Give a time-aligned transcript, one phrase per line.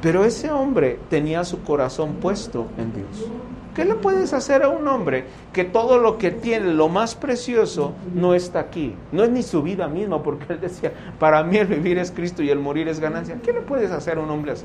[0.00, 3.30] Pero ese hombre tenía su corazón puesto en Dios.
[3.74, 7.92] ¿Qué le puedes hacer a un hombre que todo lo que tiene, lo más precioso,
[8.12, 8.94] no está aquí?
[9.12, 12.42] No es ni su vida misma, porque él decía, para mí el vivir es Cristo
[12.42, 13.38] y el morir es ganancia.
[13.42, 14.64] ¿Qué le puedes hacer a un hombre así?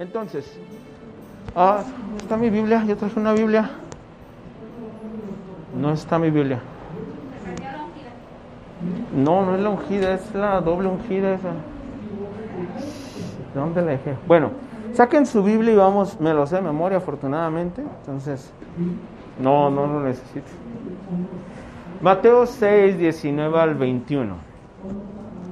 [0.00, 0.58] Entonces,
[1.54, 1.84] ah,
[2.18, 2.84] ¿está mi Biblia?
[2.84, 3.70] Yo traje una Biblia.
[5.80, 6.60] No está mi Biblia.
[9.14, 11.52] No, no es la ungida, es la doble ungida esa.
[13.54, 14.14] ¿Dónde la dejé?
[14.28, 14.50] Bueno,
[14.92, 18.52] saquen su Biblia y vamos, me lo sé de memoria afortunadamente, entonces
[19.40, 20.46] no, no lo necesito.
[22.02, 24.34] Mateo 6, 19 al 21.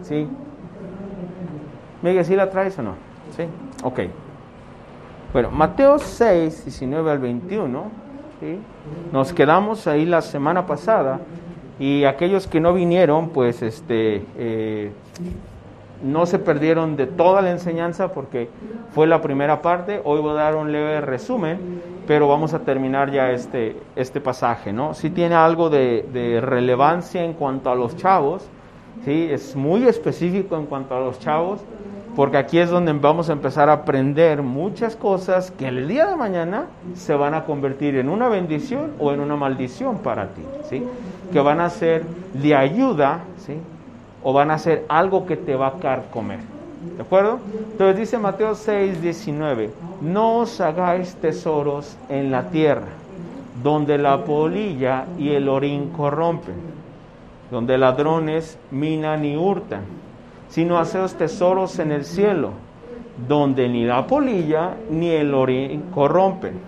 [0.03, 0.29] ¿Sí?
[2.03, 2.95] Miguel, ¿sí la traes o no?
[3.37, 3.45] ¿Sí?
[3.83, 4.01] Ok.
[5.33, 8.08] Bueno, Mateo 6, 19 al 21.
[9.13, 11.21] Nos quedamos ahí la semana pasada
[11.79, 14.91] y aquellos que no vinieron, pues este, eh,
[16.03, 18.49] no se perdieron de toda la enseñanza porque
[18.93, 20.01] fue la primera parte.
[20.05, 21.59] Hoy voy a dar un leve resumen,
[22.07, 24.95] pero vamos a terminar ya este, este pasaje, ¿no?
[24.95, 28.49] Sí tiene algo de, de relevancia en cuanto a los chavos,
[29.05, 29.29] ¿sí?
[29.31, 31.61] Es muy específico en cuanto a los chavos,
[32.19, 36.17] porque aquí es donde vamos a empezar a aprender muchas cosas que el día de
[36.17, 36.67] mañana
[36.97, 40.83] se van a convertir en una bendición o en una maldición para ti, ¿sí?
[41.33, 42.03] Que van a ser
[42.35, 43.55] de ayuda, ¿sí?
[44.25, 46.41] O van a ser algo que te va a carcomer.
[46.97, 47.39] ¿De acuerdo?
[47.71, 52.89] Entonces dice Mateo 6, 19, no os hagáis tesoros en la tierra,
[53.63, 56.57] donde la polilla y el orín corrompen,
[57.53, 59.83] donde ladrones minan y hurtan
[60.49, 62.53] sino haceos tesoros en el cielo,
[63.27, 66.61] donde ni la polilla ni el orín corrompen,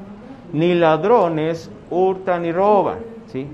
[0.52, 2.98] ni ladrones hurtan y roban.
[3.28, 3.46] ¿sí?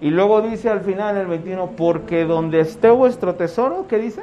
[0.00, 4.22] Y luego dice al final el 21, porque donde esté vuestro tesoro, ¿qué dice?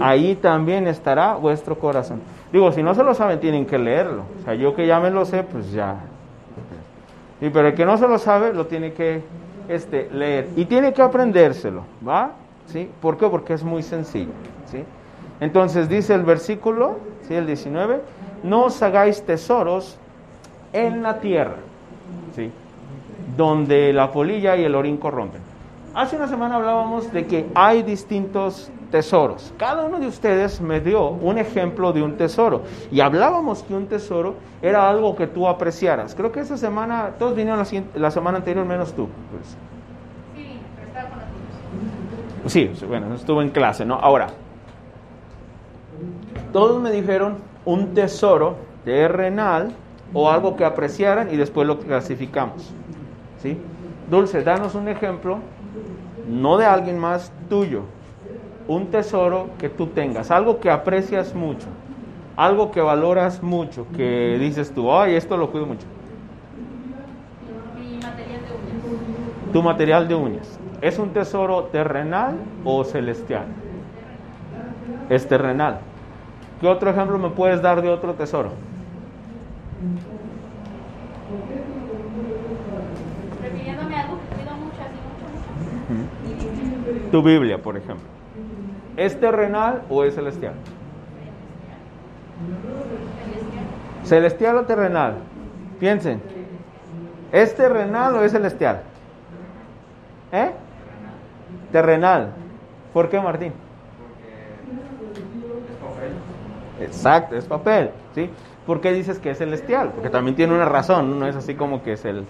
[0.00, 2.20] Ahí también estará vuestro corazón.
[2.52, 4.22] Digo, si no se lo saben, tienen que leerlo.
[4.40, 5.96] O sea, yo que ya me lo sé, pues ya.
[7.40, 9.22] Y pero el que no se lo sabe, lo tiene que
[9.68, 10.48] este, leer.
[10.56, 12.32] Y tiene que aprendérselo, ¿va?
[12.66, 12.88] ¿Sí?
[13.00, 13.28] ¿Por qué?
[13.28, 14.32] Porque es muy sencillo,
[14.70, 14.84] ¿sí?
[15.40, 16.98] Entonces dice el versículo,
[17.28, 17.34] ¿sí?
[17.34, 18.00] El 19,
[18.42, 19.98] no os hagáis tesoros
[20.72, 21.56] en la tierra,
[22.34, 22.50] ¿sí?
[23.36, 25.40] Donde la polilla y el orín corrompen.
[25.94, 29.52] Hace una semana hablábamos de que hay distintos tesoros.
[29.58, 32.62] Cada uno de ustedes me dio un ejemplo de un tesoro.
[32.92, 36.14] Y hablábamos que un tesoro era algo que tú apreciaras.
[36.14, 37.60] Creo que esa semana, todos vinieron
[37.96, 39.08] la, semana anterior menos tú.
[39.32, 39.56] Pues.
[40.36, 43.96] Sí, estaba con Sí, bueno, estuvo en clase, ¿no?
[43.96, 44.28] Ahora,
[46.52, 49.72] todos me dijeron un tesoro terrenal
[50.12, 52.72] o algo que apreciaran y después lo clasificamos.
[53.42, 53.58] ¿Sí?
[54.08, 55.40] Dulce, danos un ejemplo,
[56.28, 57.86] no de alguien más tuyo,
[58.66, 61.66] un tesoro que tú tengas, algo que aprecias mucho,
[62.36, 65.86] algo que valoras mucho, que dices tú, ay, esto lo cuido mucho.
[67.78, 69.52] Mi material de uñas.
[69.52, 70.58] Tu material de uñas.
[70.80, 73.46] ¿Es un tesoro terrenal o celestial?
[75.08, 75.78] Es terrenal.
[76.60, 78.52] ¿Qué otro ejemplo me puedes dar de otro tesoro?
[83.42, 85.24] Refiriéndome a algo que cuido mucho, así mucho,
[85.94, 87.10] mucho.
[87.10, 88.13] Tu Biblia, por ejemplo.
[88.96, 90.54] ¿Es terrenal o es celestial?
[94.04, 95.14] ¿Celestial o terrenal?
[95.80, 96.20] Piensen.
[97.32, 98.82] ¿Es terrenal o es celestial?
[100.32, 100.50] ¿Eh?
[101.72, 102.30] Terrenal.
[102.92, 103.52] ¿Por qué, Martín?
[106.80, 108.28] Exacto, es papel, ¿sí?
[108.66, 109.90] ¿Por qué dices que es celestial?
[109.94, 112.24] Porque también tiene una razón, no es así como que es el,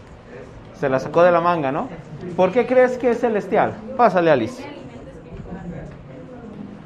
[0.75, 1.89] se la sacó de la manga, ¿no?
[2.37, 3.75] ¿Por qué crees que es celestial?
[3.97, 4.74] Pásale, Alice.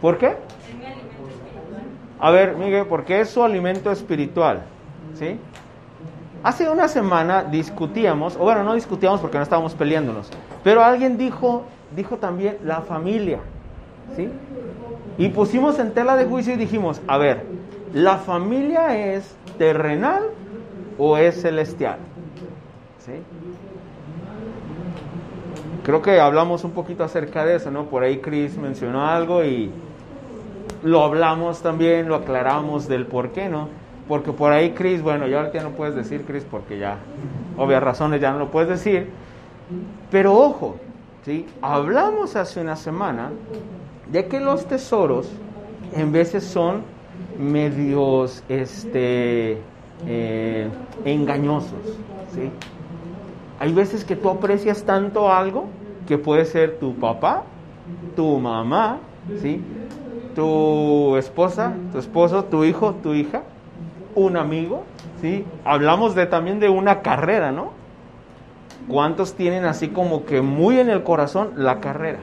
[0.00, 0.36] ¿Por qué?
[2.20, 4.62] A ver, Miguel, porque es su alimento espiritual.
[5.14, 5.38] ¿Sí?
[6.42, 10.30] Hace una semana discutíamos, o bueno, no discutíamos porque no estábamos peleándonos,
[10.62, 11.64] pero alguien dijo,
[11.96, 13.40] dijo también la familia.
[14.14, 14.28] ¿Sí?
[15.18, 17.44] Y pusimos en tela de juicio y dijimos, a ver,
[17.92, 20.22] ¿la familia es terrenal
[20.96, 21.98] o es celestial?
[22.98, 23.12] ¿Sí?
[25.82, 27.86] Creo que hablamos un poquito acerca de eso, ¿no?
[27.86, 29.72] Por ahí Chris mencionó algo y
[30.82, 33.68] lo hablamos también, lo aclaramos del por qué, ¿no?
[34.06, 36.98] Porque por ahí Chris, bueno, ya ahorita no puedes decir Chris porque ya,
[37.56, 39.10] obvias razones ya no lo puedes decir,
[40.10, 40.76] pero ojo,
[41.24, 41.46] ¿sí?
[41.60, 43.30] Hablamos hace una semana
[44.10, 45.30] de que los tesoros
[45.94, 46.82] en veces son
[47.38, 49.58] medios, este,
[50.06, 50.68] eh,
[51.04, 51.98] engañosos,
[52.34, 52.50] ¿sí?
[53.60, 55.66] Hay veces que tú aprecias tanto algo
[56.06, 57.42] que puede ser tu papá,
[58.14, 58.98] tu mamá,
[59.42, 59.60] ¿sí?
[60.38, 63.42] Tu esposa, tu esposo, tu hijo, tu hija,
[64.14, 64.84] un amigo,
[65.20, 65.44] ¿sí?
[65.64, 67.72] Hablamos de, también de una carrera, ¿no?
[68.86, 72.20] ¿Cuántos tienen así como que muy en el corazón la carrera?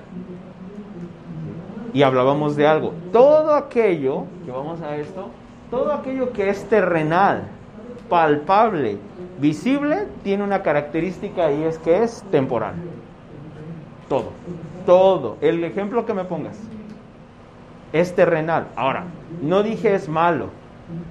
[1.93, 2.93] Y hablábamos de algo.
[3.11, 5.27] Todo aquello, que vamos a esto,
[5.69, 7.43] todo aquello que es terrenal,
[8.07, 8.97] palpable,
[9.41, 12.75] visible, tiene una característica y es que es temporal.
[14.07, 14.29] Todo,
[14.85, 15.35] todo.
[15.41, 16.57] El ejemplo que me pongas
[17.95, 18.67] es terrenal.
[18.75, 19.05] Ahora,
[19.41, 20.49] no dije es malo,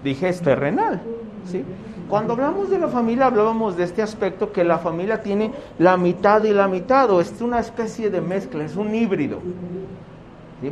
[0.03, 1.01] dije es terrenal.
[1.47, 1.65] ¿sí?
[2.11, 6.45] Cuando hablamos de la familia, hablábamos de este aspecto que la familia tiene la mitad
[6.45, 9.39] y la mitad, o es una especie de mezcla, es un híbrido.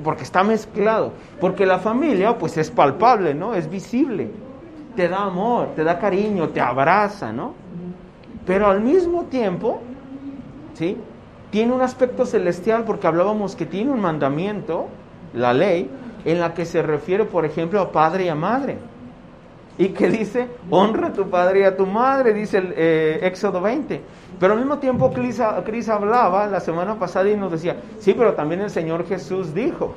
[0.04, 1.12] Porque está mezclado.
[1.40, 3.54] Porque la familia, pues es palpable, ¿no?
[3.54, 4.30] Es visible.
[4.94, 7.54] Te da amor, te da cariño, te abraza, ¿no?
[8.44, 9.80] Pero al mismo tiempo,
[10.74, 10.98] ¿sí?
[11.50, 14.88] Tiene un aspecto celestial porque hablábamos que tiene un mandamiento,
[15.34, 15.90] la ley,
[16.24, 18.78] en la que se refiere, por ejemplo, a padre y a madre.
[19.78, 23.60] Y que dice, honra a tu padre y a tu madre, dice el eh, Éxodo
[23.60, 24.00] 20.
[24.38, 28.60] Pero al mismo tiempo Cris, hablaba la semana pasada y nos decía, sí, pero también
[28.60, 29.94] el Señor Jesús dijo,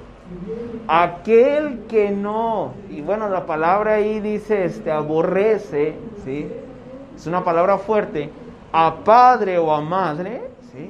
[0.87, 6.47] aquel que no, y bueno, la palabra ahí dice, este, aborrece, ¿sí?
[7.15, 8.29] Es una palabra fuerte,
[8.71, 10.89] a padre o a madre, ¿sí?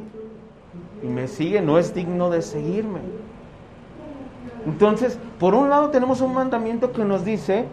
[1.04, 3.00] Y me sigue, no es digno de seguirme.
[4.66, 7.66] Entonces, por un lado tenemos un mandamiento que nos dice,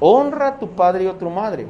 [0.00, 1.66] honra a tu padre y a tu madre.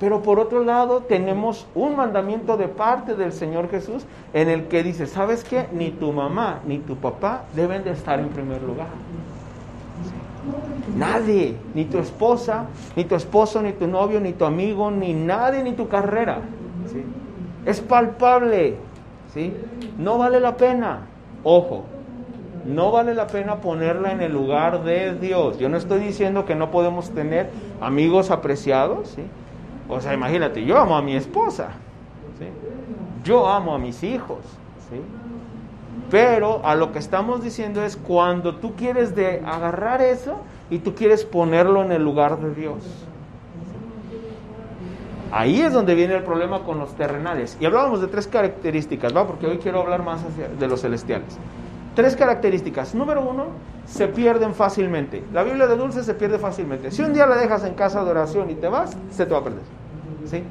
[0.00, 4.82] Pero por otro lado tenemos un mandamiento de parte del Señor Jesús en el que
[4.82, 5.66] dice, ¿sabes qué?
[5.72, 8.86] Ni tu mamá ni tu papá deben de estar en primer lugar.
[10.96, 12.66] Nadie, ni tu esposa,
[12.96, 16.38] ni tu esposo, ni tu novio, ni tu amigo, ni nadie, ni tu carrera.
[17.66, 18.76] Es palpable,
[19.34, 19.52] ¿sí?
[19.98, 21.00] No vale la pena.
[21.42, 21.84] Ojo,
[22.66, 25.58] no vale la pena ponerla en el lugar de Dios.
[25.58, 27.50] Yo no estoy diciendo que no podemos tener
[27.80, 29.16] amigos apreciados.
[29.88, 31.68] O sea, imagínate, yo amo a mi esposa,
[33.24, 34.38] yo amo a mis hijos,
[36.10, 40.40] pero a lo que estamos diciendo es cuando tú quieres de agarrar eso
[40.70, 43.06] y tú quieres ponerlo en el lugar de Dios.
[45.30, 47.58] Ahí es donde viene el problema con los terrenales.
[47.60, 49.26] Y hablábamos de tres características, ¿va?
[49.26, 50.20] Porque hoy quiero hablar más
[50.58, 51.38] de los celestiales.
[51.98, 52.94] Tres características.
[52.94, 53.46] Número uno,
[53.84, 55.24] se pierden fácilmente.
[55.32, 56.92] La Biblia de Dulce se pierde fácilmente.
[56.92, 59.40] Si un día la dejas en casa de oración y te vas, se te va
[59.40, 59.62] a perder.
[60.24, 60.44] ¿Sí?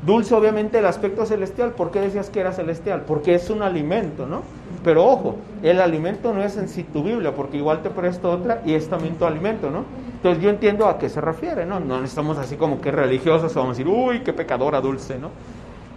[0.00, 1.72] Dulce, obviamente, el aspecto celestial.
[1.72, 3.02] ¿Por qué decías que era celestial?
[3.06, 4.40] Porque es un alimento, ¿no?
[4.82, 8.62] Pero ojo, el alimento no es en sí tu Biblia, porque igual te presto otra
[8.64, 9.84] y es también tu alimento, ¿no?
[10.16, 11.80] Entonces yo entiendo a qué se refiere, ¿no?
[11.80, 15.28] No estamos así como que religiosos, vamos a decir, uy, qué pecadora dulce, ¿no?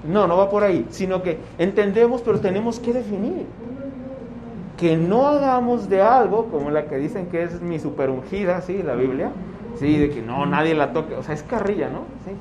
[0.06, 3.46] No, no va por ahí, sino que entendemos, pero tenemos que definir
[4.78, 8.84] que no hagamos de algo, como la que dicen que es mi super ungida, ¿sí?
[8.84, 9.32] La Biblia,
[9.80, 9.98] ¿sí?
[9.98, 12.02] De que no, nadie la toque, o sea, es carrilla, ¿no?
[12.26, 12.32] ¿Sí?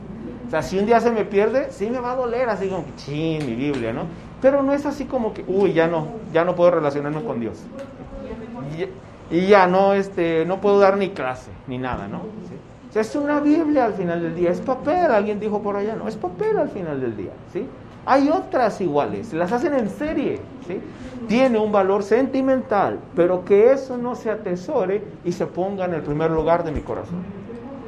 [0.47, 2.85] O sea, si un día se me pierde, sí me va a doler, así como
[2.85, 4.03] que, ching, mi Biblia, ¿no?
[4.43, 7.63] Pero no es así como que, uy, ya no, ya no puedo relacionarme con Dios.
[9.31, 12.19] Y, ya no, este, no puedo dar ni clase, ni nada, ¿no?
[12.19, 15.97] O sea, es una Biblia al final del día, es papel, alguien dijo por allá,
[15.97, 17.67] no, es papel al final del día, ¿sí?
[18.07, 20.81] Hay otras iguales, las hacen en serie, ¿sí?
[21.27, 26.03] Tiene un valor sentimental, pero que eso no se atesore y se ponga en el
[26.03, 27.23] primer lugar de mi corazón.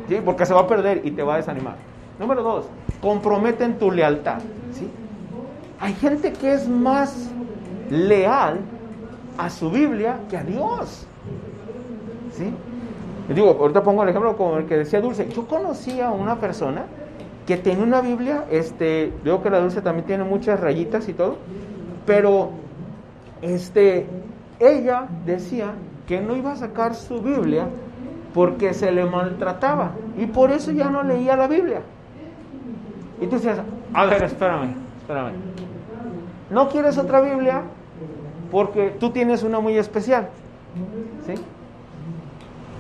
[0.08, 0.20] ¿Sí?
[0.24, 1.76] Porque se va a perder y te va a desanimar.
[2.18, 2.66] Número dos,
[3.02, 4.38] comprometen tu lealtad.
[4.72, 4.88] ¿sí?
[5.80, 7.30] Hay gente que es más
[7.90, 8.60] leal
[9.36, 11.06] a su Biblia que a Dios.
[12.32, 12.52] ¿Sí?
[13.34, 15.28] Digo, ahorita pongo el ejemplo como el que decía Dulce.
[15.28, 16.84] Yo conocí a una persona
[17.46, 21.36] que tenía una Biblia, este, veo que la dulce también tiene muchas rayitas y todo,
[22.04, 22.50] pero
[23.40, 24.06] este,
[24.58, 25.74] ella decía
[26.08, 27.68] que no iba a sacar su Biblia
[28.34, 31.82] porque se le maltrataba y por eso ya no leía la Biblia.
[33.20, 33.60] Y tú decías,
[33.94, 35.32] a ver, espérame, espérame.
[36.50, 37.62] ¿No quieres otra Biblia?
[38.50, 40.28] Porque tú tienes una muy especial.
[41.26, 41.34] ¿Sí?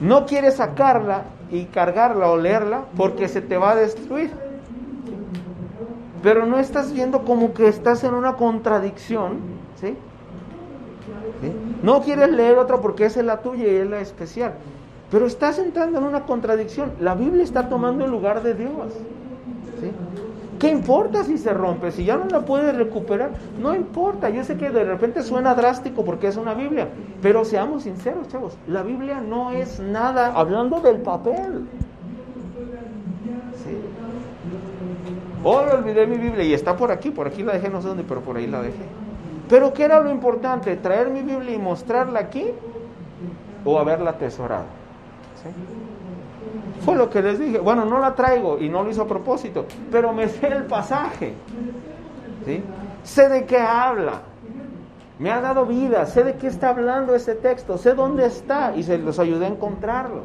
[0.00, 4.45] No quieres sacarla y cargarla o leerla porque se te va a destruir
[6.26, 9.38] pero no estás viendo como que estás en una contradicción,
[9.80, 9.94] ¿sí?
[11.84, 14.54] No quieres leer otra porque esa es la tuya y es la especial,
[15.08, 16.94] pero estás entrando en una contradicción.
[16.98, 18.92] La Biblia está tomando el lugar de Dios,
[19.80, 19.92] ¿sí?
[20.58, 21.92] ¿Qué importa si se rompe?
[21.92, 23.30] Si ya no la puedes recuperar,
[23.62, 24.28] no importa.
[24.28, 26.88] Yo sé que de repente suena drástico porque es una Biblia,
[27.22, 31.68] pero seamos sinceros, chavos, la Biblia no es nada hablando del papel.
[35.44, 38.04] Hoy olvidé mi Biblia y está por aquí, por aquí la dejé, no sé dónde,
[38.06, 38.84] pero por ahí la dejé.
[39.48, 40.76] Pero ¿qué era lo importante?
[40.76, 42.46] ¿Traer mi Biblia y mostrarla aquí
[43.64, 44.64] o haberla atesorado?
[46.84, 47.58] Fue lo que les dije.
[47.58, 51.34] Bueno, no la traigo y no lo hizo a propósito, pero me sé el pasaje.
[52.44, 52.62] ¿Sí?
[53.04, 54.22] Sé de qué habla.
[55.18, 58.82] Me ha dado vida, sé de qué está hablando ese texto, sé dónde está y
[58.82, 60.22] se los ayudé a encontrarlo.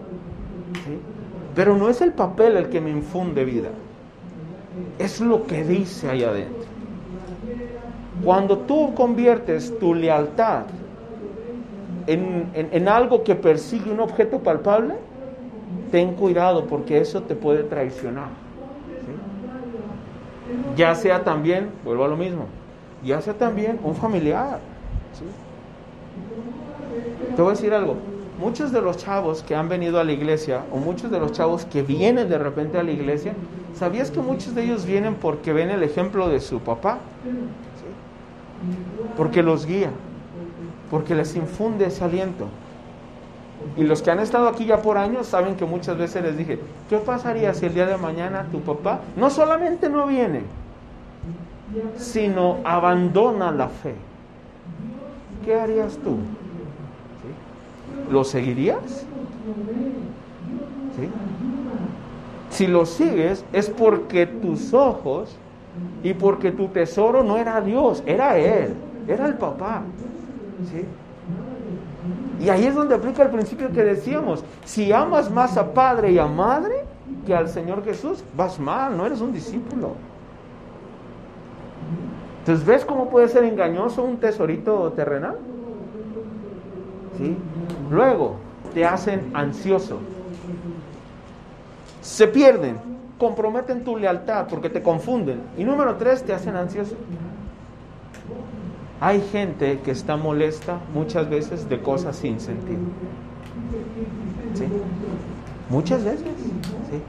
[1.56, 3.70] Pero no es el papel el que me infunde vida,
[5.00, 6.72] es lo que dice ahí adentro.
[8.24, 10.66] Cuando tú conviertes tu lealtad
[12.08, 14.96] en, en, algo que persigue un objeto palpable,
[15.92, 18.30] ten cuidado porque eso te puede traicionar.
[20.76, 22.46] Ya sea también, vuelvo a lo mismo,
[23.04, 24.60] ya sea también un familiar.
[27.36, 27.96] Te voy a decir algo,
[28.42, 31.64] muchos de los chavos que han venido a la iglesia o muchos de los chavos
[31.66, 33.34] que vienen de repente a la iglesia,
[33.76, 36.98] ¿sabías que muchos de ellos vienen porque ven el ejemplo de su papá?
[39.16, 39.92] Porque los guía,
[40.90, 42.48] porque les infunde ese aliento.
[43.78, 46.60] Y los que han estado aquí ya por años saben que muchas veces les dije,
[46.90, 50.42] ¿qué pasaría si el día de mañana tu papá no solamente no viene,
[51.96, 53.94] sino abandona la fe?
[55.46, 56.18] ¿Qué harías tú?
[58.10, 59.06] ¿Lo seguirías?
[62.50, 65.38] Si lo sigues es porque tus ojos
[66.04, 68.74] y porque tu tesoro no era Dios, era Él,
[69.08, 69.84] era el papá.
[72.40, 76.20] Y ahí es donde aplica el principio que decíamos, si amas más a padre y
[76.20, 76.86] a madre
[77.26, 79.94] que al Señor Jesús, vas mal, no eres un discípulo.
[82.40, 85.38] Entonces, ¿ves cómo puede ser engañoso un tesorito terrenal?
[87.18, 87.38] ¿Sí?
[87.90, 88.38] Luego,
[88.74, 90.00] te hacen ansioso.
[92.02, 92.78] Se pierden,
[93.18, 95.42] comprometen tu lealtad porque te confunden.
[95.58, 96.96] Y número tres, te hacen ansioso.
[99.00, 102.80] Hay gente que está molesta muchas veces de cosas sin sentido.
[104.54, 104.66] ¿Sí?
[105.70, 106.28] Muchas veces.
[106.28, 107.02] ¿sí?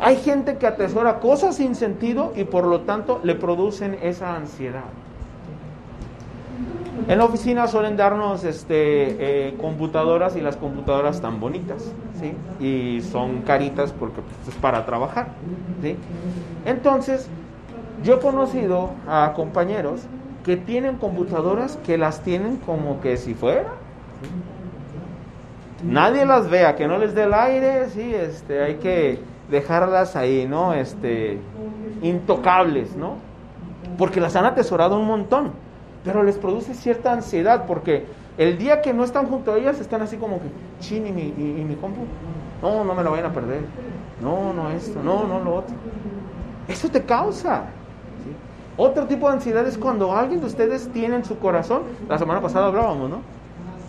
[0.00, 4.84] Hay gente que atesora cosas sin sentido y por lo tanto le producen esa ansiedad.
[7.08, 12.34] En la oficina suelen darnos este, eh, computadoras y las computadoras tan bonitas, ¿sí?
[12.64, 15.28] Y son caritas porque pues, es para trabajar,
[15.82, 15.96] ¿sí?
[16.64, 17.28] Entonces,
[18.02, 20.02] yo he conocido a compañeros
[20.44, 23.74] que tienen computadoras que las tienen como que si fuera.
[25.84, 30.46] Nadie las vea, que no les dé el aire, sí, este, hay que dejarlas ahí,
[30.48, 30.74] ¿no?
[30.74, 31.38] Este,
[32.02, 33.14] intocables, ¿no?
[33.96, 35.52] Porque las han atesorado un montón,
[36.06, 38.06] pero les produce cierta ansiedad porque
[38.38, 40.46] el día que no están junto a ellas están así como que,
[40.78, 42.02] chin, y mi, y, mi compu,
[42.62, 43.62] no, no me la vayan a perder,
[44.22, 45.74] no, no esto, no, no lo otro.
[46.68, 47.64] Eso te causa.
[48.76, 52.40] Otro tipo de ansiedad es cuando alguien de ustedes tiene en su corazón, la semana
[52.40, 53.18] pasada hablábamos, ¿no?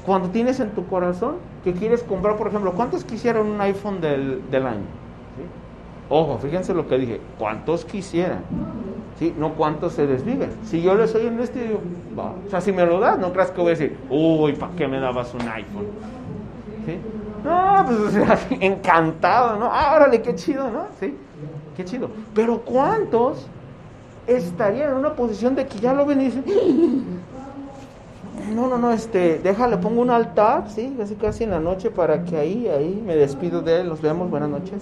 [0.06, 4.50] Cuando tienes en tu corazón que quieres comprar, por ejemplo, ¿cuántos quisieran un iPhone del,
[4.50, 4.86] del año?
[6.10, 8.40] Ojo, fíjense lo que dije, ¿cuántos quisieran?
[9.20, 9.34] ¿Sí?
[9.38, 10.52] No cuántos se desviven.
[10.64, 11.80] Si yo les soy en este, digo,
[12.18, 12.34] va.
[12.46, 14.88] O sea, si me lo das, no creas que voy a decir, uy, ¿para qué
[14.88, 15.88] me dabas un iPhone?
[16.86, 17.00] ¿Sí?
[17.44, 19.70] No, pues o encantado, ¿no?
[19.72, 20.88] Ah, órale, qué chido, ¿no?
[21.00, 21.16] Sí,
[21.76, 22.10] qué chido.
[22.34, 23.48] Pero ¿cuántos
[24.28, 26.44] estarían en una posición de que ya lo ven y dicen,
[28.54, 32.24] no, no, no, este, déjale, pongo un altar, sí, casi casi en la noche para
[32.24, 34.82] que ahí, ahí me despido de él, los vemos, buenas noches.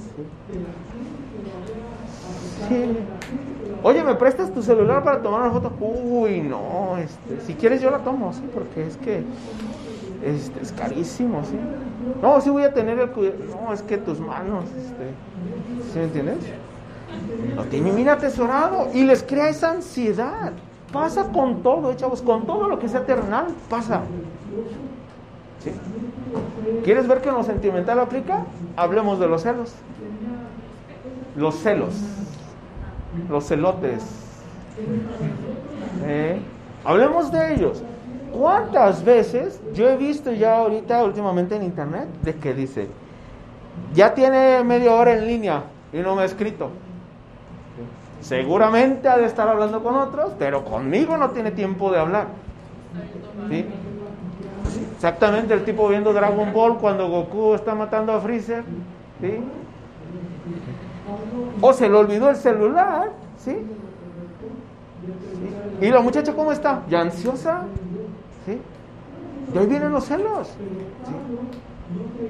[3.85, 5.71] Oye, ¿me prestas tu celular para tomar una foto?
[5.79, 9.21] Uy, no, este, si quieres yo la tomo, sí, porque es que
[10.23, 11.55] este, es carísimo, sí.
[12.19, 13.37] No, sí voy a tener el cuidado.
[13.47, 15.11] No, es que tus manos, este,
[15.93, 16.37] ¿sí me entiendes?
[17.55, 20.53] Lo tiene mira atesorado y les crea esa ansiedad.
[20.91, 24.01] Pasa con todo, eh, chavos, con todo lo que sea terrenal, pasa.
[26.83, 28.45] ¿Quieres ver que en lo sentimental aplica?
[28.77, 29.73] Hablemos de los celos.
[31.35, 31.93] Los celos.
[33.29, 34.03] Los celotes.
[36.05, 36.39] ¿Eh?
[36.83, 37.81] Hablemos de ellos.
[38.31, 42.89] ¿Cuántas veces yo he visto ya ahorita últimamente en internet de que dice,
[43.93, 46.69] ya tiene media hora en línea y no me ha escrito?
[48.19, 52.27] Seguramente ha de estar hablando con otros, pero conmigo no tiene tiempo de hablar.
[53.49, 53.65] ¿Sí?
[54.95, 58.63] Exactamente el tipo viendo Dragon Ball cuando Goku está matando a Freezer.
[59.21, 59.39] ¿sí?
[61.61, 63.11] O se le olvidó el celular.
[63.37, 63.57] ¿sí?
[65.81, 66.83] ¿Y la muchacha cómo está?
[66.89, 67.63] ¿Ya ansiosa?
[68.45, 68.59] ¿Sí?
[69.53, 70.49] Y ahí vienen los celos.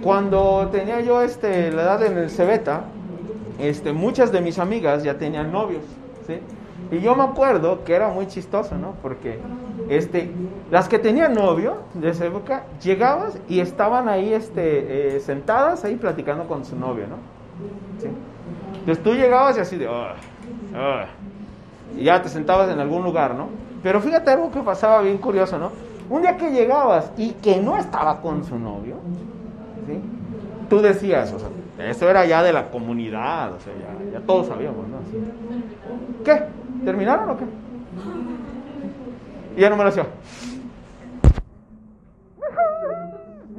[0.04, 2.86] Cuando tenía yo este, la edad en el Cebeta,
[3.60, 5.84] este, muchas de mis amigas ya tenían novios,
[6.28, 6.40] ¿sí?
[6.92, 8.94] Y yo me acuerdo que era muy chistoso, ¿no?
[9.02, 9.40] Porque
[9.90, 10.30] este,
[10.70, 15.96] las que tenían novio de esa época, llegabas y estaban ahí este, eh, sentadas ahí
[15.96, 17.16] platicando con su novio, ¿no?
[18.02, 18.10] ¿Sí?
[18.86, 20.14] Entonces tú llegabas y así de, "Ah,
[20.76, 21.06] ah",
[21.98, 23.48] y ya te sentabas en algún lugar, ¿no?
[23.82, 25.72] Pero fíjate algo que pasaba bien curioso, ¿no?
[26.08, 28.98] Un día que llegabas y que no estaba con su novio,
[29.88, 30.00] ¿sí?
[30.70, 31.50] Tú decías, o sea,
[31.90, 33.74] eso era ya de la comunidad, o sea,
[34.14, 34.98] ya, todos sabíamos, ¿no?
[36.24, 36.44] ¿Qué?
[36.84, 37.46] ¿Terminaron o qué?
[39.58, 40.06] Y ya no me lo hacía.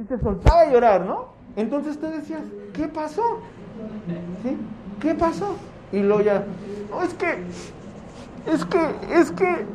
[0.01, 1.25] Y se soltaba a llorar, ¿no?
[1.57, 2.43] Entonces tú decías,
[2.73, 3.23] ¿qué pasó?
[4.43, 4.57] ¿Sí?
[5.01, 5.55] ¿Qué pasó?
[5.91, 6.43] Y luego ya,
[6.89, 7.43] no, es que,
[8.51, 9.65] es que, es que,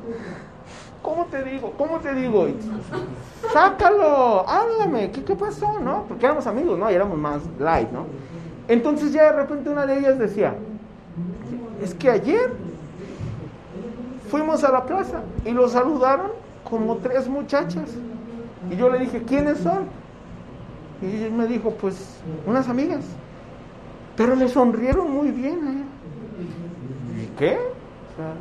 [1.02, 1.72] ¿cómo te digo?
[1.78, 2.48] ¿Cómo te digo?
[2.48, 2.56] Y,
[3.52, 5.78] Sácalo, háblame, ¿qué, ¿qué pasó?
[5.80, 6.04] ¿No?
[6.08, 6.90] Porque éramos amigos, ¿no?
[6.90, 8.06] Y éramos más light, ¿no?
[8.68, 10.54] Entonces ya de repente una de ellas decía,
[11.82, 12.52] es que ayer
[14.30, 16.30] fuimos a la plaza y lo saludaron
[16.68, 17.90] como tres muchachas.
[18.70, 19.86] Y yo le dije, ¿quiénes son?
[21.02, 23.04] Y me dijo, pues, unas amigas.
[24.16, 25.84] Pero le sonrieron muy bien a él.
[27.22, 27.56] ¿Y qué?
[27.56, 28.34] O sea,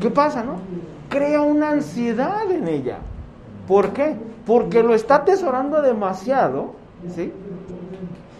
[0.00, 0.56] ¿Qué pasa, no?
[1.08, 2.98] Crea una ansiedad en ella.
[3.66, 4.16] ¿Por qué?
[4.46, 6.72] Porque lo está atesorando demasiado,
[7.14, 7.32] ¿sí?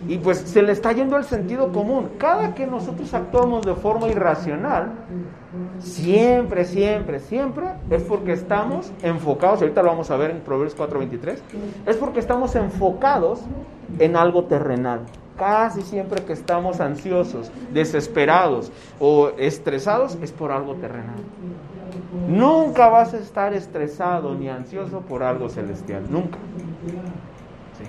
[0.06, 2.10] Y pues se le está yendo el sentido común.
[2.18, 4.92] Cada que nosotros actuamos de forma irracional,
[5.80, 11.38] siempre, siempre, siempre es porque estamos enfocados, ahorita lo vamos a ver en Proverbios 4:23,
[11.86, 13.40] es porque estamos enfocados
[13.98, 15.00] en algo terrenal.
[15.38, 21.16] Casi siempre que estamos ansiosos, desesperados o estresados es por algo terrenal.
[22.26, 26.38] Nunca vas a estar estresado ni ansioso por algo celestial, nunca.
[27.78, 27.84] Sí.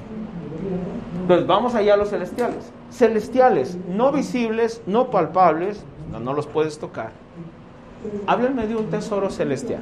[1.21, 2.71] Entonces vamos allá a los celestiales.
[2.91, 7.11] Celestiales, no visibles, no palpables, no, no los puedes tocar.
[8.27, 9.81] Háblenme de un tesoro celestial.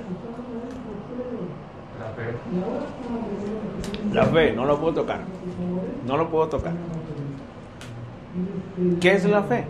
[4.14, 5.20] La fe, no lo puedo tocar.
[6.06, 6.74] No lo puedo tocar.
[9.00, 9.66] ¿Qué es la fe?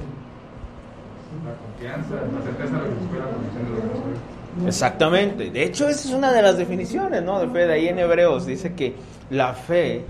[1.46, 4.67] La confianza, la certeza de lo que se espera, la convicción de lo que se.
[4.67, 5.50] Exactamente.
[5.52, 7.39] De hecho, esa es una de las definiciones ¿no?
[7.39, 7.67] de fe.
[7.67, 8.96] De ahí en Hebreos dice que
[9.30, 10.06] la fe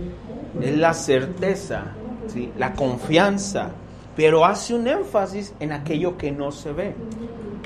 [0.61, 1.93] es la certeza,
[2.27, 2.51] ¿sí?
[2.57, 3.71] la confianza,
[4.15, 6.95] pero hace un énfasis en aquello que no se ve.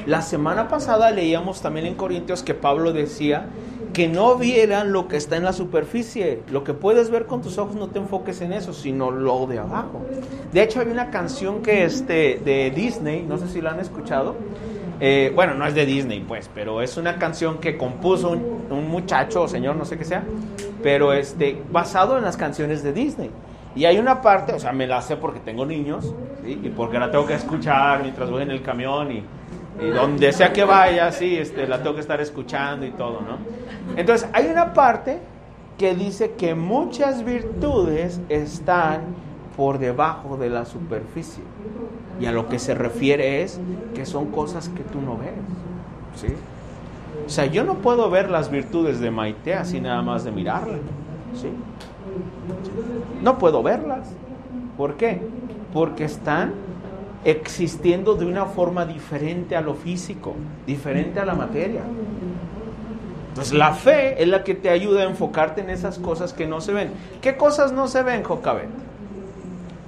[0.07, 3.45] La semana pasada leíamos también en Corintios que Pablo decía
[3.93, 6.41] que no vieran lo que está en la superficie.
[6.51, 9.59] Lo que puedes ver con tus ojos no te enfoques en eso, sino lo de
[9.59, 10.01] abajo.
[10.51, 13.79] De hecho, hay una canción que es de, de Disney, no sé si la han
[13.79, 14.35] escuchado.
[14.99, 18.87] Eh, bueno, no es de Disney, pues, pero es una canción que compuso un, un
[18.87, 20.23] muchacho o señor, no sé qué sea,
[20.83, 23.31] pero este, basado en las canciones de Disney.
[23.75, 26.59] Y hay una parte, o sea, me la sé porque tengo niños, ¿sí?
[26.61, 29.23] y porque la tengo que escuchar mientras voy en el camión y,
[29.79, 33.37] y donde sea que vaya, sí, este, la tengo que estar escuchando y todo, ¿no?
[33.95, 35.19] Entonces, hay una parte
[35.77, 39.01] que dice que muchas virtudes están
[39.55, 41.43] por debajo de la superficie.
[42.19, 43.59] Y a lo que se refiere es
[43.95, 45.31] que son cosas que tú no ves.
[46.15, 46.33] ¿sí?
[47.25, 50.77] O sea, yo no puedo ver las virtudes de Maite así nada más de mirarla.
[51.33, 51.49] ¿sí?
[53.23, 54.11] No puedo verlas.
[54.77, 55.21] ¿Por qué?
[55.73, 56.53] Porque están
[57.23, 61.81] existiendo de una forma diferente a lo físico, diferente a la materia.
[63.29, 66.59] Entonces la fe es la que te ayuda a enfocarte en esas cosas que no
[66.59, 66.91] se ven.
[67.21, 68.69] ¿Qué cosas no se ven, Jocabet?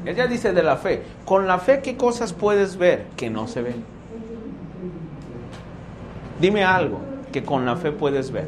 [0.06, 1.02] Ella dice de la fe.
[1.26, 3.84] Con la fe, ¿qué cosas puedes ver que no se ven?
[6.40, 7.00] Dime algo
[7.32, 8.48] que con la fe puedes ver.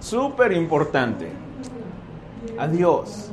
[0.00, 1.28] Súper importante.
[2.58, 3.30] Adiós.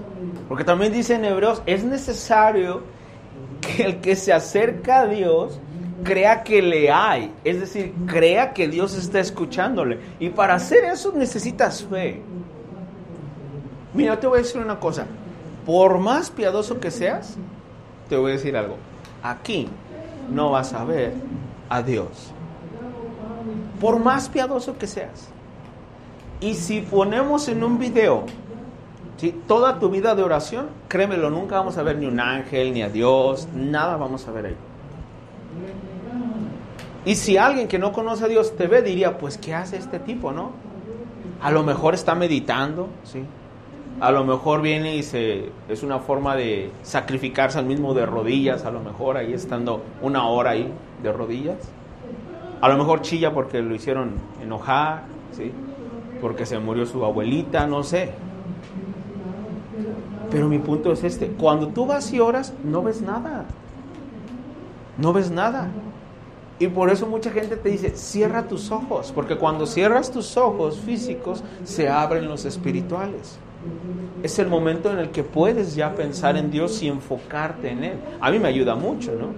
[0.52, 2.82] Porque también dice en Hebreos, es necesario
[3.62, 5.58] que el que se acerca a Dios
[6.04, 7.34] crea que le hay.
[7.46, 10.02] Es decir, crea que Dios está escuchándole.
[10.20, 12.22] Y para hacer eso necesitas fe.
[13.94, 15.06] Mira, te voy a decir una cosa.
[15.66, 17.38] Por más piadoso que seas,
[18.10, 18.76] te voy a decir algo.
[19.24, 19.70] Aquí
[20.30, 21.14] no vas a ver
[21.70, 22.34] a Dios.
[23.80, 25.30] Por más piadoso que seas.
[26.42, 28.26] Y si ponemos en un video
[29.22, 29.40] ¿sí?
[29.48, 32.90] toda tu vida de oración, créemelo, nunca vamos a ver ni un ángel, ni a
[32.90, 34.56] Dios, nada vamos a ver ahí.
[37.06, 40.00] Y si alguien que no conoce a Dios te ve, diría, pues, ¿qué hace este
[40.00, 40.52] tipo, no?
[41.40, 43.24] A lo mejor está meditando, ¿sí?
[44.00, 48.66] A lo mejor viene y se, es una forma de sacrificarse al mismo de rodillas,
[48.66, 50.72] a lo mejor ahí estando una hora ahí
[51.04, 51.58] de rodillas.
[52.60, 55.52] A lo mejor chilla porque lo hicieron enojar, ¿sí?
[56.22, 58.14] Porque se murió su abuelita, no sé.
[60.32, 63.46] Pero mi punto es este, cuando tú vas y oras, no ves nada.
[64.98, 65.68] No ves nada.
[66.58, 70.80] Y por eso mucha gente te dice, cierra tus ojos, porque cuando cierras tus ojos
[70.80, 73.40] físicos, se abren los espirituales.
[74.24, 77.98] Es el momento en el que puedes ya pensar en Dios y enfocarte en Él.
[78.20, 79.30] A mí me ayuda mucho, ¿no?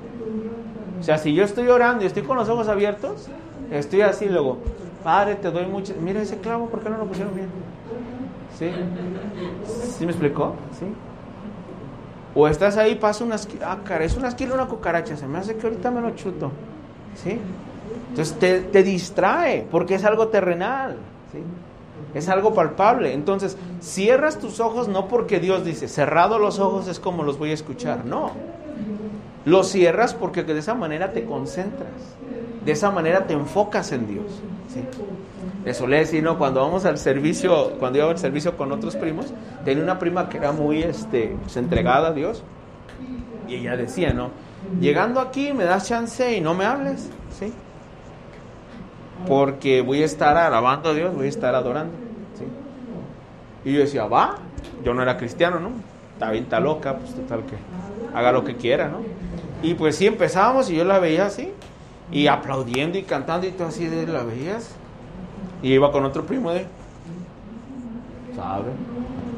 [1.00, 3.28] O sea, si yo estoy orando y estoy con los ojos abiertos,
[3.72, 4.58] estoy así luego,
[5.04, 5.94] Padre, te doy mucho.
[6.02, 7.48] Mira ese clavo, ¿por qué no lo pusieron bien?
[8.58, 8.70] ¿Sí?
[9.98, 10.56] ¿Sí me explicó?
[10.80, 10.86] ¿Sí?
[12.36, 15.38] O estás ahí, pasa una esquina, ah, cara, es una esquina una cucaracha, se me
[15.38, 16.52] hace que ahorita me lo chuto.
[17.16, 17.40] ¿Sí?
[18.10, 20.98] Entonces te, te distrae, porque es algo terrenal.
[21.32, 21.40] ¿Sí?
[22.14, 23.14] Es algo palpable.
[23.14, 27.52] Entonces, cierras tus ojos no porque Dios dice, cerrado los ojos es como los voy
[27.52, 28.06] a escuchar.
[28.06, 28.32] No.
[29.46, 31.90] Los cierras porque de esa manera te concentras.
[32.64, 34.26] De esa manera te enfocas en Dios.
[34.74, 34.82] ¿sí?
[35.66, 36.38] Le solía decir, ¿no?
[36.38, 39.28] Cuando vamos al servicio, cuando iba al servicio con otros primos,
[39.64, 42.44] tenía una prima que era muy este, pues, entregada a Dios.
[43.48, 44.32] Y ella decía, ¿no?
[44.80, 47.54] Llegando aquí me das chance y no me hables, ¿sí?
[49.28, 51.94] Porque voy a estar alabando a Dios, voy a estar adorando,
[52.38, 52.46] ¿sí?
[53.70, 54.36] Y yo decía, va,
[54.84, 55.72] yo no era cristiano, ¿no?
[56.14, 57.56] Está bien, está loca, pues total que
[58.14, 59.02] haga lo que quiera, ¿no?
[59.62, 61.54] Y pues sí empezábamos y yo la veía así,
[62.12, 64.76] y aplaudiendo y cantando y todo así la veías.
[65.64, 66.68] Y iba con otro primo de,
[68.36, 68.72] ¿sabe?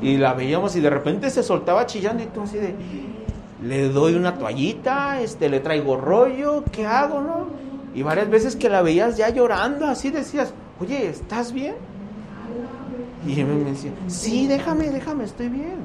[0.02, 2.76] Y la veíamos y de repente se soltaba chillando y todo así de,
[3.64, 7.48] le doy una toallita, este, le traigo rollo, ¿qué hago, no?
[7.94, 11.76] Y varias veces que la veías ya llorando, así decías, oye, ¿estás bien?
[13.26, 15.78] Y me decía, sí, déjame, déjame, estoy bien.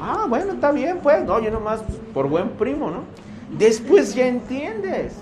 [0.00, 1.24] Ah, bueno, está bien, pues.
[1.24, 1.80] No, yo nomás
[2.12, 3.04] por buen primo, ¿no?
[3.56, 5.14] Después ya entiendes.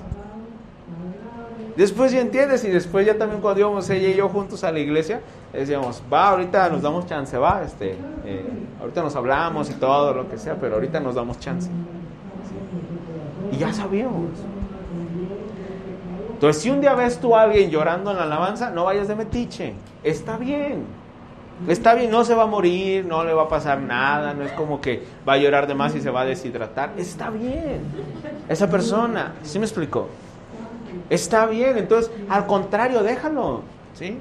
[1.77, 4.79] Después ya entiendes y después ya también cuando íbamos ella y yo juntos a la
[4.79, 5.21] iglesia,
[5.53, 8.47] decíamos, va, ahorita nos damos chance, va, este, eh,
[8.81, 11.71] ahorita nos hablamos y todo lo que sea, pero ahorita nos damos chance.
[13.53, 14.31] Y ya sabíamos.
[16.33, 19.15] Entonces, si un día ves tú a alguien llorando en la alabanza, no vayas de
[19.15, 19.75] metiche.
[20.03, 20.85] Está bien.
[21.69, 24.53] Está bien, no se va a morir, no le va a pasar nada, no es
[24.53, 26.93] como que va a llorar de más y se va a deshidratar.
[26.99, 27.81] Está bien.
[28.49, 30.09] Esa persona, ¿sí me explicó?
[31.09, 33.63] Está bien, entonces, al contrario, déjalo,
[33.95, 34.19] ¿sí?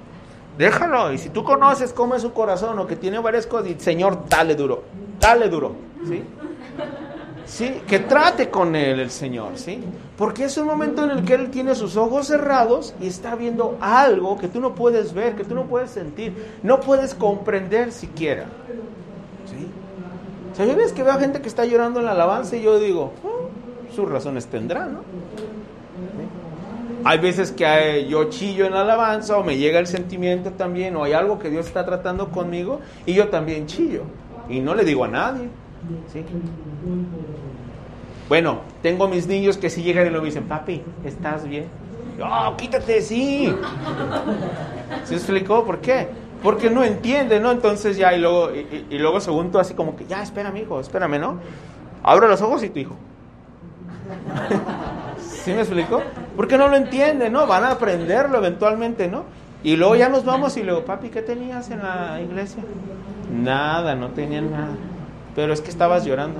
[0.57, 1.11] Déjalo.
[1.11, 4.25] Y si tú conoces cómo es su corazón o que tiene varias cosas, y Señor,
[4.29, 4.83] dale duro,
[5.19, 5.75] dale duro,
[6.07, 6.23] ¿sí?
[7.45, 7.81] ¿sí?
[7.87, 9.83] Que trate con él el Señor, ¿sí?
[10.17, 13.77] Porque es un momento en el que él tiene sus ojos cerrados y está viendo
[13.81, 18.45] algo que tú no puedes ver, que tú no puedes sentir, no puedes comprender siquiera,
[19.45, 19.67] ¿sí?
[20.51, 22.79] O sea, yo ves que veo gente que está llorando en la alabanza y yo
[22.79, 25.01] digo, oh, sus razones tendrá, ¿no?
[27.05, 31.03] Hay veces que yo chillo en la alabanza o me llega el sentimiento también o
[31.03, 34.01] hay algo que Dios está tratando conmigo y yo también chillo
[34.49, 35.47] y no le digo a nadie.
[36.11, 36.25] ¿sí?
[38.27, 41.65] Bueno, tengo mis niños que si llegan y lo dicen, papi, ¿estás bien?
[42.19, 43.53] ¡Oh, quítate, sí!
[45.03, 46.07] ¿Se explicó por qué?
[46.41, 47.51] Porque no entiende, ¿no?
[47.51, 51.19] Entonces ya, y luego, y, luego según tú, así como que, ya, espérame, hijo, espérame,
[51.19, 51.39] ¿no?
[52.01, 52.95] Abro los ojos y tu hijo.
[55.19, 56.01] ¿Sí me explicó?
[56.35, 57.47] Porque no lo entiende, ¿no?
[57.47, 59.23] Van a aprenderlo eventualmente, ¿no?
[59.63, 62.63] Y luego ya nos vamos y luego, papi, ¿qué tenías en la iglesia?
[63.31, 64.75] Nada, no tenía nada.
[65.35, 66.39] Pero es que estabas llorando.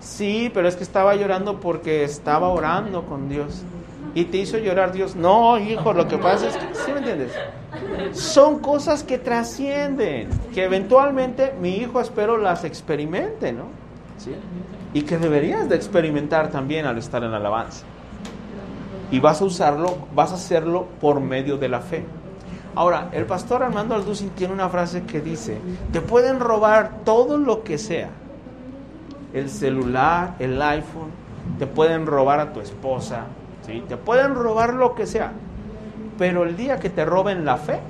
[0.00, 3.62] Sí, pero es que estaba llorando porque estaba orando con Dios.
[4.14, 5.16] Y te hizo llorar Dios.
[5.16, 7.32] No, hijo, lo que pasa es que, ¿sí me entiendes?
[8.12, 13.64] Son cosas que trascienden, que eventualmente mi hijo espero las experimente, ¿no?
[14.18, 14.34] ¿Sí?
[14.94, 17.84] Y que deberías de experimentar también al estar en alabanza.
[19.10, 22.04] Y vas a usarlo, vas a hacerlo por medio de la fe.
[22.74, 25.58] Ahora, el pastor Armando Alducin tiene una frase que dice,
[25.92, 28.10] te pueden robar todo lo que sea,
[29.32, 31.10] el celular, el iPhone,
[31.58, 33.24] te pueden robar a tu esposa,
[33.66, 33.82] ¿sí?
[33.88, 35.32] te pueden robar lo que sea.
[36.18, 37.80] Pero el día que te roben la fe,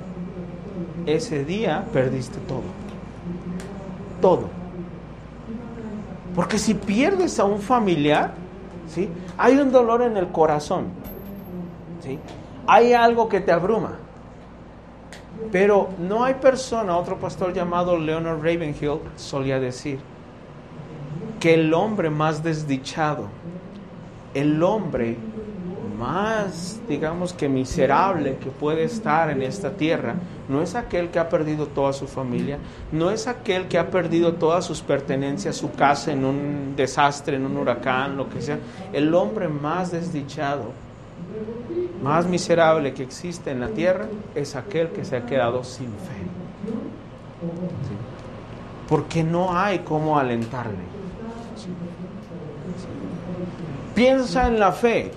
[1.05, 2.63] ese día perdiste todo.
[4.21, 4.58] Todo.
[6.35, 8.33] Porque si pierdes a un familiar,
[8.87, 9.09] ¿sí?
[9.37, 10.85] hay un dolor en el corazón.
[12.03, 12.19] ¿sí?
[12.67, 13.97] Hay algo que te abruma.
[15.51, 19.99] Pero no hay persona, otro pastor llamado Leonard Ravenhill solía decir,
[21.39, 23.27] que el hombre más desdichado,
[24.33, 25.17] el hombre
[25.99, 30.15] más, digamos que miserable que puede estar en esta tierra,
[30.47, 32.57] no es aquel que ha perdido toda su familia,
[32.93, 37.45] no es aquel que ha perdido todas sus pertenencias, su casa en un desastre, en
[37.45, 38.57] un huracán, lo que sea.
[38.93, 40.71] El hombre más desdichado,
[42.01, 46.29] más miserable que existe en la tierra, es aquel que se ha quedado sin fe.
[48.87, 50.83] porque no hay cómo alentarle.
[53.93, 55.11] Piensa en la fe.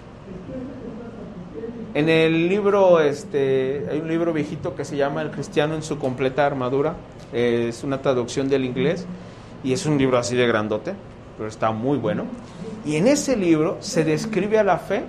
[1.95, 5.99] En el libro, este, hay un libro viejito que se llama El cristiano en su
[5.99, 6.95] completa armadura.
[7.35, 9.07] Es una traducción del inglés
[9.63, 10.95] y es un libro así de grandote,
[11.37, 12.25] pero está muy bueno.
[12.87, 15.03] Y en ese libro se describe a la fe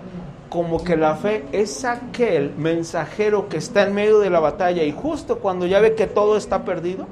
[0.49, 4.91] como que la fe es aquel mensajero que está en medio de la batalla y
[4.91, 7.07] justo cuando ya ve que todo está perdido,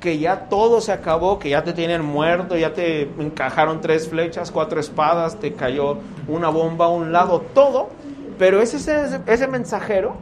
[0.00, 4.50] que ya todo se acabó, que ya te tienen muerto, ya te encajaron tres flechas,
[4.50, 7.90] cuatro espadas, te cayó una bomba a un lado, todo,
[8.40, 10.14] pero es ese, ese mensajero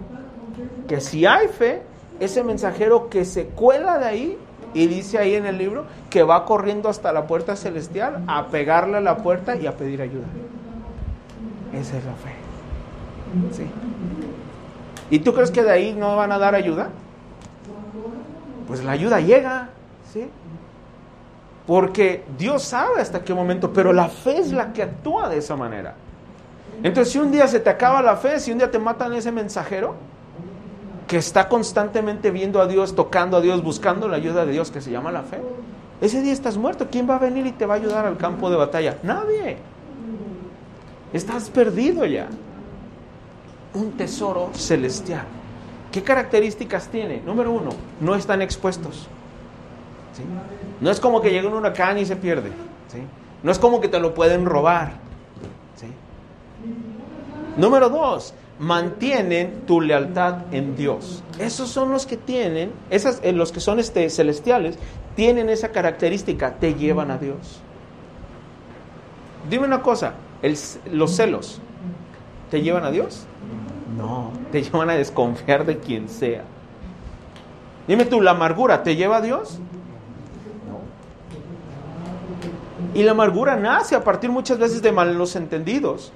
[0.89, 1.83] que si hay fe,
[2.19, 4.39] ese mensajero que se cuela de ahí
[4.75, 8.97] y dice ahí en el libro que va corriendo hasta la puerta celestial a pegarle
[8.97, 10.27] a la puerta y a pedir ayuda.
[11.73, 12.33] Esa es la fe.
[13.53, 13.67] ¿Sí?
[15.11, 16.89] ¿Y tú crees que de ahí no van a dar ayuda?
[18.67, 19.69] Pues la ayuda llega,
[20.13, 20.29] ¿sí?
[21.69, 25.55] Porque Dios sabe hasta qué momento, pero la fe es la que actúa de esa
[25.55, 25.95] manera.
[26.83, 29.33] Entonces, si un día se te acaba la fe, si un día te matan ese
[29.33, 29.95] mensajero,
[31.07, 34.81] que está constantemente viendo a Dios, tocando a Dios, buscando la ayuda de Dios, que
[34.81, 35.41] se llama la fe,
[36.01, 36.87] ese día estás muerto.
[36.91, 38.99] ¿Quién va a venir y te va a ayudar al campo de batalla?
[39.03, 39.57] Nadie.
[41.13, 42.29] Estás perdido ya.
[43.75, 45.25] Un tesoro celestial.
[45.91, 47.23] ¿Qué características tiene?
[47.25, 49.09] Número uno, no están expuestos.
[50.15, 50.23] ¿Sí?
[50.81, 52.51] No es como que llega un huracán y se pierde.
[52.93, 52.99] ¿sí?
[53.43, 55.08] No es como que te lo pueden robar.
[57.59, 61.25] Número dos, mantienen tu lealtad en Dios.
[61.41, 64.79] Esos son los que tienen, esas, eh, los que son este, celestiales,
[65.17, 67.61] tienen esa característica, te llevan a Dios.
[69.51, 70.15] Dime una cosa,
[70.93, 71.61] los celos,
[72.49, 73.27] ¿te llevan a Dios?
[73.97, 76.45] No, te llevan a desconfiar de quien sea.
[77.89, 79.59] Dime tú, ¿la amargura te lleva a Dios?
[80.69, 80.79] No.
[82.95, 86.13] Y la amargura nace a partir muchas veces de malos entendidos.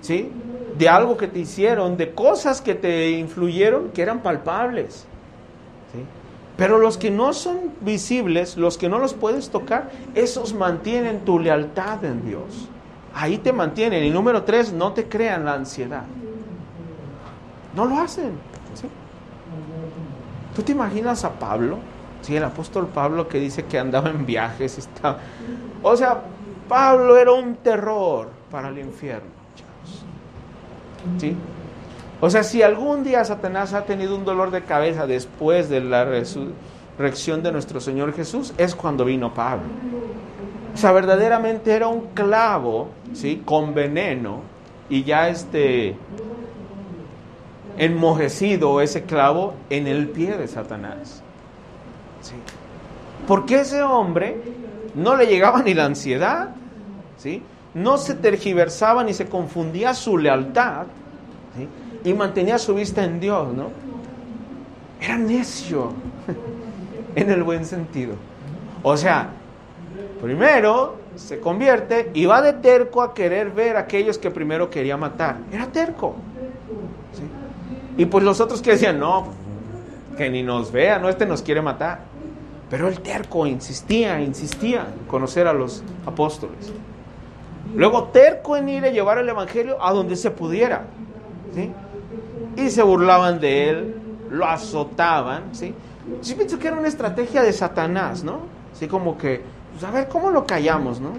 [0.00, 0.30] ¿Sí?
[0.78, 5.06] De algo que te hicieron, de cosas que te influyeron que eran palpables.
[6.56, 11.38] Pero los que no son visibles, los que no los puedes tocar, esos mantienen tu
[11.38, 12.68] lealtad en Dios.
[13.14, 14.04] Ahí te mantienen.
[14.04, 16.04] Y número tres, no te crean la ansiedad.
[17.74, 18.32] No lo hacen.
[20.54, 21.78] ¿Tú te imaginas a Pablo?
[22.20, 24.78] Sí, el apóstol Pablo que dice que andaba en viajes.
[24.78, 25.18] Estaba...
[25.82, 26.22] O sea,
[26.68, 29.31] Pablo era un terror para el infierno.
[31.18, 31.36] ¿Sí?
[32.20, 36.04] O sea, si algún día Satanás ha tenido un dolor de cabeza después de la
[36.04, 39.66] resurrección de nuestro Señor Jesús, es cuando vino Pablo.
[40.72, 43.42] O sea, verdaderamente era un clavo, ¿sí?
[43.44, 44.42] Con veneno
[44.88, 45.96] y ya este
[47.76, 51.22] enmojecido ese clavo en el pie de Satanás.
[52.20, 52.34] ¿Sí?
[53.26, 54.40] Porque ese hombre
[54.94, 56.50] no le llegaba ni la ansiedad,
[57.16, 57.42] ¿sí?
[57.74, 60.86] No se tergiversaba ni se confundía su lealtad
[62.04, 63.70] y mantenía su vista en Dios, ¿no?
[65.00, 65.92] Era necio
[67.14, 68.14] en el buen sentido.
[68.82, 69.30] O sea,
[70.20, 74.96] primero se convierte y va de terco a querer ver a aquellos que primero quería
[74.96, 75.38] matar.
[75.52, 76.14] Era terco.
[77.96, 79.28] Y pues los otros que decían, no,
[80.16, 82.00] que ni nos vea, no, este nos quiere matar.
[82.70, 86.72] Pero el terco insistía, insistía en conocer a los apóstoles.
[87.74, 90.84] Luego terco en ir a llevar el Evangelio a donde se pudiera.
[91.54, 91.72] ¿sí?
[92.56, 93.94] Y se burlaban de él,
[94.30, 95.54] lo azotaban.
[95.54, 95.74] ¿sí?
[96.22, 98.40] Yo pienso que era una estrategia de Satanás, ¿no?
[98.72, 101.12] Así como que, pues a ver, ¿cómo lo callamos, no?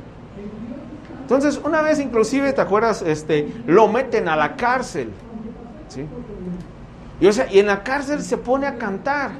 [1.22, 3.02] Entonces, una vez inclusive, ¿te acuerdas?
[3.02, 5.10] Este, lo meten a la cárcel.
[5.88, 6.06] ¿sí?
[7.20, 9.32] Y, o sea, y en la cárcel se pone a cantar.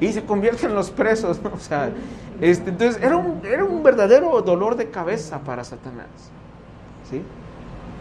[0.00, 1.52] Y se convierte en los presos, ¿no?
[1.54, 1.90] O sea,
[2.40, 6.08] este, entonces era un, era un verdadero dolor de cabeza para Satanás.
[7.10, 7.22] ¿sí?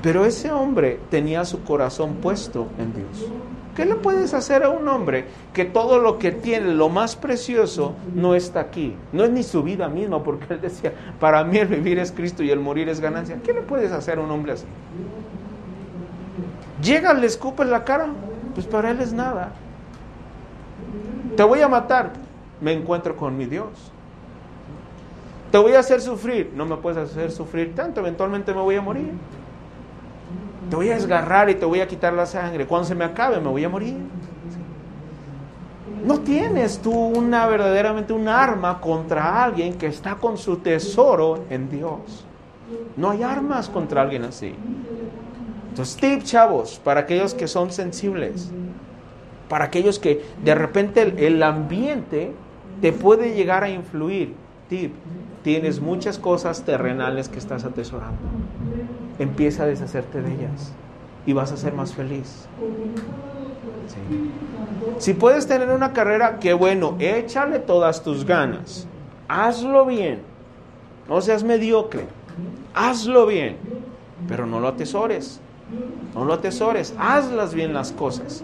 [0.02, 3.30] Pero ese hombre tenía su corazón puesto en Dios.
[3.75, 7.95] ¿Qué le puedes hacer a un hombre que todo lo que tiene, lo más precioso,
[8.13, 8.95] no está aquí?
[9.13, 12.43] No es ni su vida misma, porque él decía, para mí el vivir es Cristo
[12.43, 13.39] y el morir es ganancia.
[13.43, 14.65] ¿Qué le puedes hacer a un hombre así?
[16.82, 18.08] Llega, le escupe la cara,
[18.54, 19.54] pues para él es nada.
[21.36, 22.12] Te voy a matar,
[22.60, 23.93] me encuentro con mi Dios.
[25.52, 26.52] Te voy a hacer sufrir.
[26.56, 28.02] No me puedes hacer sufrir tanto.
[28.02, 29.12] Eventualmente me voy a morir.
[30.70, 32.68] Te voy a desgarrar y te voy a quitar la sangre.
[32.68, 33.98] Cuando se me acabe me voy a morir.
[36.06, 41.70] No tienes tú una verdaderamente un arma contra alguien que está con su tesoro en
[41.70, 42.26] Dios.
[42.96, 44.56] No hay armas contra alguien así.
[45.70, 48.52] Entonces, tip, chavos, para aquellos que son sensibles,
[49.48, 52.34] para aquellos que de repente el, el ambiente
[52.82, 54.36] te puede llegar a influir.
[54.70, 54.94] Tip,
[55.43, 58.17] tienes muchas cosas terrenales que estás atesorando.
[59.17, 60.73] Empieza a deshacerte de ellas
[61.25, 62.47] y vas a ser más feliz.
[64.97, 68.88] Si puedes tener una carrera, qué bueno, échale todas tus ganas.
[69.28, 70.21] Hazlo bien.
[71.08, 72.06] No seas mediocre.
[72.73, 73.58] Hazlo bien.
[74.28, 75.39] Pero no lo atesores.
[76.13, 76.93] No lo atesores.
[76.97, 78.43] Hazlas bien las cosas.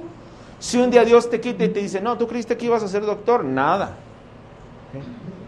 [0.59, 2.87] Si un día Dios te quita y te dice, no, tú creíste que ibas a
[2.87, 3.95] ser doctor, nada.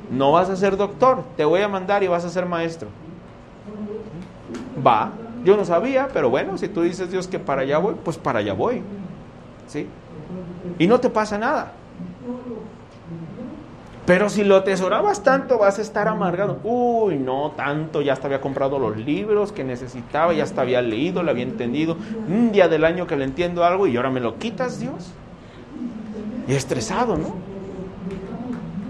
[0.09, 2.89] No vas a ser doctor, te voy a mandar y vas a ser maestro.
[4.85, 5.11] Va,
[5.43, 8.39] yo no sabía, pero bueno, si tú dices Dios que para allá voy, pues para
[8.39, 8.81] allá voy.
[9.67, 9.87] ¿Sí?
[10.79, 11.73] Y no te pasa nada.
[14.05, 16.59] Pero si lo atesorabas tanto, vas a estar amargado.
[16.63, 21.23] Uy, no tanto, ya hasta había comprado los libros que necesitaba, ya hasta había leído,
[21.23, 21.97] lo había entendido.
[22.25, 25.11] Un día del año que le entiendo algo y ahora me lo quitas, Dios.
[26.47, 27.35] Y estresado, ¿no?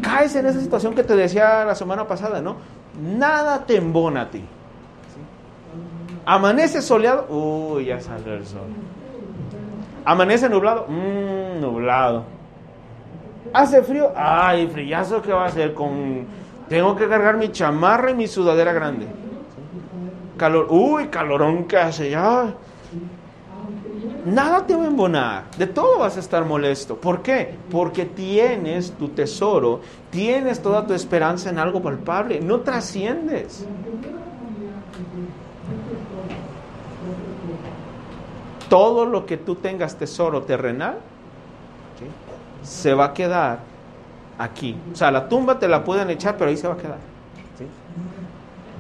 [0.08, 2.56] Caes en esa situación que te decía la semana pasada, ¿no?
[3.02, 4.42] Nada te embona a ti.
[6.26, 8.70] Amanece soleado, uy, ya salió el sol.
[10.06, 12.24] Amanece nublado, mmm, nublado
[13.54, 16.26] Hace frío, ay, frillazo que va a hacer con...
[16.70, 19.08] Tengo que cargar mi chamarra y mi sudadera grande.
[20.38, 22.54] Calor, uy, calorón que hace, ya.
[24.28, 26.98] Nada te va a embonar, de todo vas a estar molesto.
[26.98, 27.56] ¿Por qué?
[27.72, 33.66] Porque tienes tu tesoro, tienes toda tu esperanza en algo palpable, no trasciendes.
[38.68, 40.98] Todo lo que tú tengas tesoro terrenal,
[42.64, 43.60] se va a quedar
[44.38, 44.76] aquí.
[44.92, 47.00] O sea, la tumba te la pueden echar, pero ahí se va a quedar.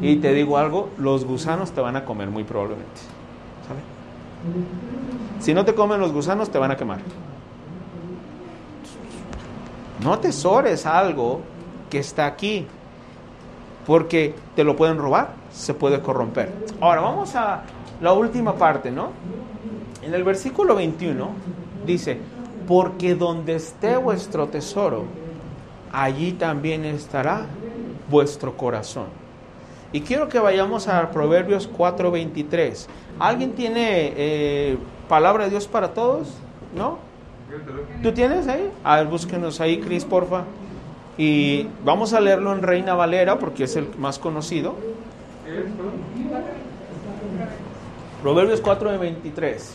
[0.01, 2.99] Y te digo algo, los gusanos te van a comer muy probablemente.
[5.39, 7.00] Si no te comen los gusanos, te van a quemar.
[10.04, 11.41] No atesores algo
[11.89, 12.67] que está aquí,
[13.86, 16.52] porque te lo pueden robar, se puede corromper.
[16.82, 17.63] Ahora vamos a
[18.02, 19.12] la última parte, ¿no?
[20.02, 21.30] En el versículo 21
[21.86, 22.19] dice,
[22.67, 25.06] porque donde esté vuestro tesoro,
[25.91, 27.45] allí también estará
[28.10, 29.06] vuestro corazón.
[29.91, 32.88] Y quiero que vayamos a Proverbios 4:23.
[33.19, 36.34] ¿Alguien tiene eh, palabra de Dios para todos?
[36.76, 37.00] ¿No?
[38.04, 38.69] ¿Tú tienes ahí?
[38.84, 40.43] A ver, búsquenos ahí, Cris, porfa.
[41.17, 44.76] Y vamos a leerlo en Reina Valera porque es el más conocido.
[48.21, 49.71] Proverbios 4:23.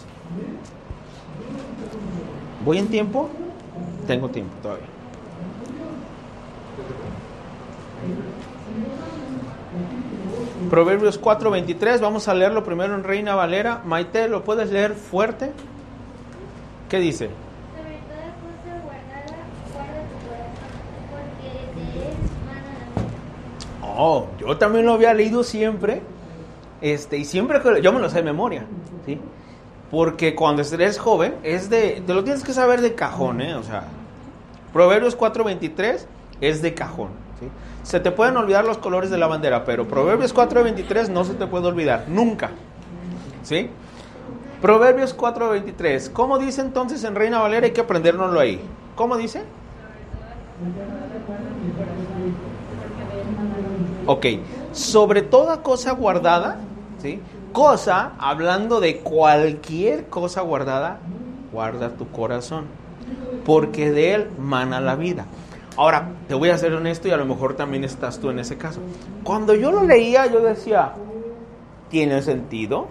[2.64, 3.28] ¿Voy en tiempo?
[4.06, 4.91] Tengo tiempo todavía.
[10.72, 13.82] Proverbios 4:23, vamos a leerlo primero en Reina Valera.
[13.84, 15.52] Maite, ¿lo puedes leer fuerte?
[16.88, 17.28] ¿Qué dice?
[23.82, 26.00] Oh, yo también lo había leído siempre,
[26.80, 28.64] este, y siempre yo me lo sé de memoria,
[29.04, 29.20] ¿sí?
[29.90, 33.54] Porque cuando eres joven, es de, te lo tienes que saber de cajón, ¿eh?
[33.56, 33.88] O sea,
[34.72, 36.06] Proverbios 4.23
[36.40, 37.10] es de cajón.
[37.82, 41.46] Se te pueden olvidar los colores de la bandera, pero Proverbios 4.23 no se te
[41.46, 42.50] puede olvidar, nunca.
[43.42, 43.68] ¿Sí?
[44.60, 46.12] Proverbios 4.23.
[46.12, 47.66] ¿Cómo dice entonces en Reina Valera?
[47.66, 48.60] Hay que aprendérnoslo ahí.
[48.94, 49.42] ¿Cómo dice?
[54.06, 54.26] Ok.
[54.72, 56.58] Sobre toda cosa guardada,
[57.00, 57.20] ¿sí?
[57.52, 60.98] cosa, hablando de cualquier cosa guardada,
[61.52, 62.64] guarda tu corazón,
[63.44, 65.26] porque de él mana la vida.
[65.76, 68.58] Ahora, te voy a ser honesto y a lo mejor también estás tú en ese
[68.58, 68.80] caso.
[69.24, 70.92] Cuando yo lo leía, yo decía,
[71.88, 72.88] ¿tiene sentido?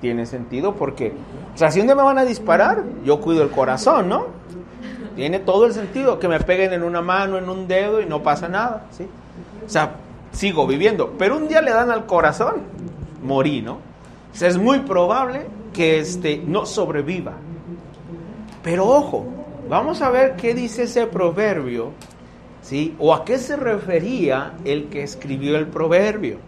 [0.00, 1.12] Tiene sentido porque,
[1.54, 4.26] o sea, si un me van a disparar, yo cuido el corazón, ¿no?
[5.14, 8.22] Tiene todo el sentido, que me peguen en una mano, en un dedo y no
[8.22, 9.06] pasa nada, ¿sí?
[9.64, 9.92] O sea,
[10.32, 12.54] sigo viviendo, pero un día le dan al corazón,
[13.22, 13.78] morí, ¿no?
[14.40, 17.34] es muy probable que este no sobreviva.
[18.64, 19.24] Pero ojo,
[19.68, 21.92] vamos a ver qué dice ese proverbio,
[22.64, 22.96] ¿sí?
[22.98, 26.38] O a qué se refería el que escribió el proverbio.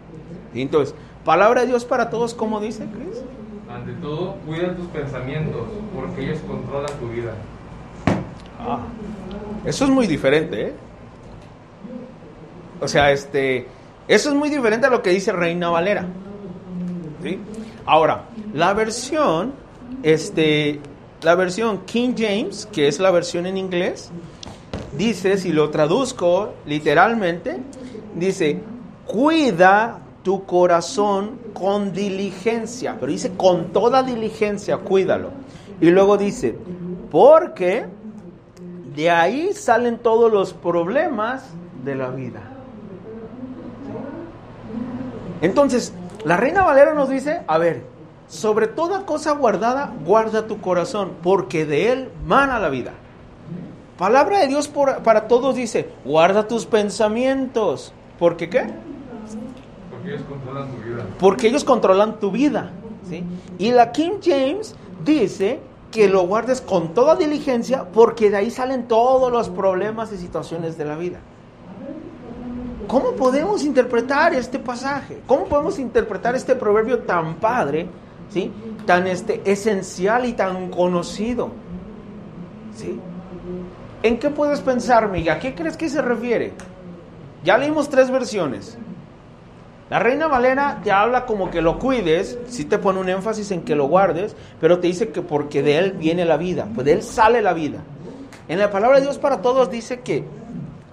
[0.53, 3.21] Entonces, palabra de Dios para todos, ¿cómo dice Cris?
[3.69, 7.33] Ante todo, cuida tus pensamientos, porque ellos controlan tu vida.
[8.59, 8.79] Ah,
[9.65, 10.73] eso es muy diferente, ¿eh?
[12.81, 13.67] O sea, este,
[14.07, 16.05] eso es muy diferente a lo que dice Reina Valera.
[17.23, 17.39] ¿Sí?
[17.85, 19.53] Ahora, la versión,
[20.03, 20.79] este,
[21.21, 24.11] la versión King James, que es la versión en inglés,
[24.97, 27.57] dice, si lo traduzco literalmente,
[28.15, 28.59] dice,
[29.05, 35.29] cuida tu corazón con diligencia, pero dice con toda diligencia, cuídalo.
[35.79, 36.57] Y luego dice,
[37.11, 37.85] porque
[38.95, 41.45] de ahí salen todos los problemas
[41.85, 42.41] de la vida.
[45.41, 45.93] Entonces,
[46.25, 47.83] la Reina Valera nos dice, a ver,
[48.27, 52.91] sobre toda cosa guardada, guarda tu corazón, porque de él mana la vida.
[53.97, 57.93] Palabra de Dios por- para todos dice, guarda tus pensamientos.
[58.19, 58.65] ¿Porque qué?
[59.91, 61.05] Porque ellos controlan tu vida.
[61.19, 62.71] Porque ellos controlan tu vida.
[63.09, 63.23] ¿sí?
[63.57, 65.59] Y la King James dice
[65.91, 70.77] que lo guardes con toda diligencia porque de ahí salen todos los problemas y situaciones
[70.77, 71.19] de la vida.
[72.87, 75.21] ¿Cómo podemos interpretar este pasaje?
[75.27, 77.87] ¿Cómo podemos interpretar este proverbio tan padre,
[78.29, 78.51] ¿sí?
[78.85, 81.49] tan este, esencial y tan conocido?
[82.75, 82.97] ¿Sí?
[84.07, 85.33] ¿En qué puedes pensar, Miga?
[85.33, 86.53] ¿A qué crees que se refiere?
[87.43, 88.77] Ya leímos tres versiones.
[89.89, 93.63] La Reina Valera te habla como que lo cuides, sí te pone un énfasis en
[93.63, 96.93] que lo guardes, pero te dice que porque de él viene la vida, pues de
[96.93, 97.79] él sale la vida.
[98.47, 100.23] En la palabra de Dios para todos dice que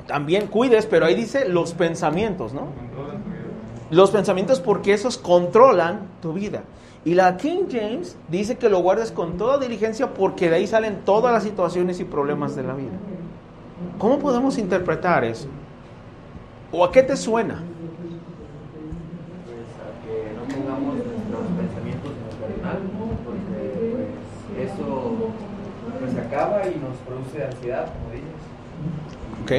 [0.09, 2.67] también cuides, pero ahí dice los pensamientos, ¿no?
[3.91, 6.65] Los pensamientos porque esos controlan tu vida.
[7.05, 11.01] Y la King James dice que lo guardes con toda diligencia porque de ahí salen
[11.05, 12.97] todas las situaciones y problemas de la vida.
[13.99, 15.49] ¿Cómo podemos interpretar eso?
[16.73, 17.63] ¿O a qué te suena?
[19.45, 22.79] pues a que no pongamos nuestros pensamientos en el carnal,
[23.25, 23.55] porque
[24.57, 25.13] pues eso
[26.01, 28.45] pues acaba y nos produce ansiedad, como dices.
[29.43, 29.51] ¿Ok?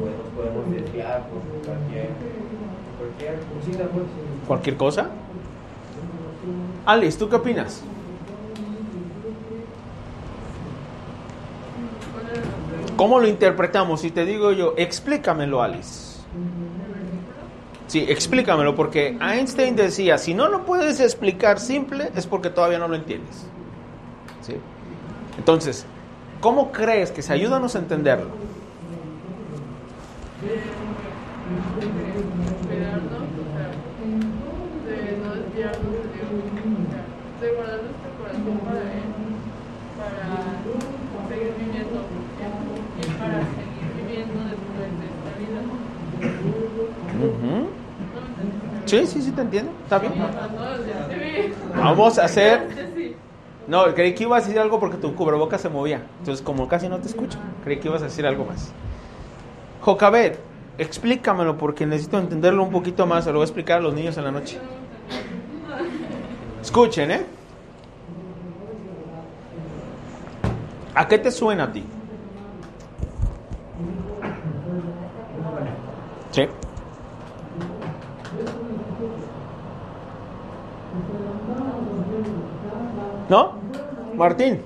[0.00, 2.08] Pues nos podemos desviar por cualquier,
[2.98, 4.04] cualquier cosita, pues.
[4.46, 5.10] ¿Cualquier cosa?
[6.86, 7.82] Alice, ¿tú qué opinas?
[12.96, 14.02] ¿Cómo lo interpretamos?
[14.02, 16.20] Si te digo yo, explícamelo, Alice.
[17.86, 22.88] Sí, explícamelo, porque Einstein decía, si no lo puedes explicar simple, es porque todavía no
[22.88, 23.46] lo entiendes.
[24.42, 24.54] ¿Sí?
[25.38, 25.86] Entonces,
[26.40, 28.28] ¿cómo crees que se ayúdanos a entenderlo?
[35.34, 35.93] o sea, no
[49.00, 49.72] Sí, sí, sí, te entiendo.
[49.82, 50.12] ¿Está bien?
[51.76, 52.84] Vamos a hacer...
[53.66, 56.02] No, creí que ibas a decir algo porque tu cubrebocas se movía.
[56.18, 58.72] Entonces, como casi no te escucho, creí que ibas a decir algo más.
[59.80, 60.38] Jocabet,
[60.78, 63.24] explícamelo porque necesito entenderlo un poquito más.
[63.24, 64.58] Se lo voy a explicar a los niños en la noche.
[66.60, 67.26] Escuchen, ¿eh?
[70.94, 71.84] ¿A qué te suena a ti?
[76.30, 76.48] Sí.
[83.28, 83.54] ¿No?
[84.16, 84.60] Martín,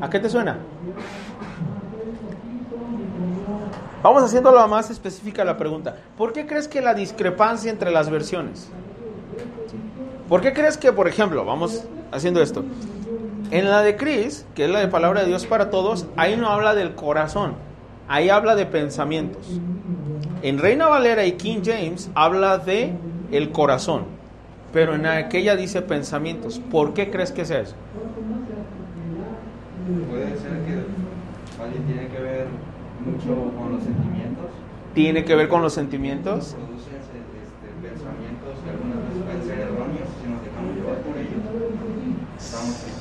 [0.00, 0.58] ¿a qué te suena?
[4.02, 5.96] Vamos haciéndolo más específica la pregunta.
[6.16, 8.70] ¿Por qué crees que la discrepancia entre las versiones?
[10.28, 12.64] ¿Por qué crees que, por ejemplo, vamos haciendo esto?
[13.50, 16.48] En la de Cris, que es la de palabra de Dios para todos, ahí no
[16.48, 17.54] habla del corazón,
[18.08, 19.60] ahí habla de pensamientos.
[20.42, 22.92] En Reina Valera y King James habla de
[23.32, 24.04] el corazón,
[24.76, 26.58] pero en aquella dice pensamientos.
[26.58, 27.74] ¿Por qué crees que es eso?
[30.10, 30.84] Puede ser que
[31.64, 32.46] alguien tiene que ver
[33.02, 34.50] mucho con los sentimientos,
[34.92, 36.54] ¿Tiene que ver con los sentimientos?
[36.54, 41.40] producen este, pensamientos que algunas veces pueden ser erróneos si nos dejamos llevar por ellos.
[42.36, 43.00] Estamos Es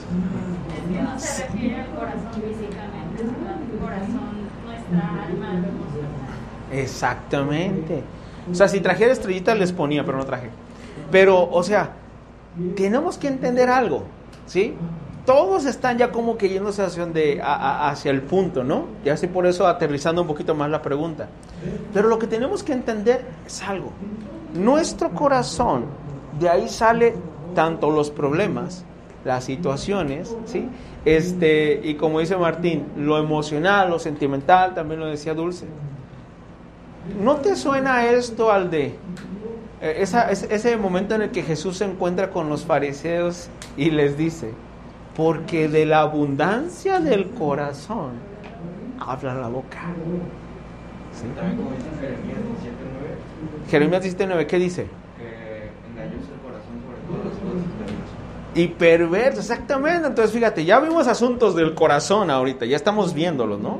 [0.95, 4.31] que no se refiere al corazón físicamente, sino al corazón,
[4.63, 6.71] nuestra alma emocional.
[6.71, 8.01] Exactamente.
[8.49, 10.51] O sea, si trajera estrellitas les ponía, pero no traje.
[11.11, 11.91] Pero, o sea,
[12.75, 14.03] tenemos que entender algo,
[14.45, 14.73] ¿sí?
[15.25, 18.85] Todos están ya como que yéndose hacia, el punto, ¿no?
[19.03, 21.27] Y así por eso aterrizando un poquito más la pregunta.
[21.93, 23.91] Pero lo que tenemos que entender es algo.
[24.53, 25.85] Nuestro corazón,
[26.39, 27.15] de ahí sale
[27.55, 28.85] tanto los problemas,
[29.23, 30.69] las situaciones, ¿sí?
[31.05, 35.65] Este, y como dice Martín, lo emocional, lo sentimental, también lo decía Dulce.
[37.19, 38.95] ¿No te suena esto al de
[39.81, 44.17] esa- ese, ese momento en el que Jesús se encuentra con los fariseos y les
[44.17, 44.51] dice,
[45.15, 48.11] porque de la abundancia del corazón
[48.99, 49.79] habla la boca?
[51.13, 51.25] ¿Sí?
[51.35, 52.37] También como dice Jeremías
[53.63, 54.87] 17.9, Jeremías 17:9, ¿qué dice?
[55.17, 57.65] que engañoso el corazón sobre todas las cosas.
[58.55, 60.07] Y perverso, exactamente.
[60.07, 63.79] Entonces, fíjate, ya vimos asuntos del corazón ahorita, ya estamos viéndolos, ¿no?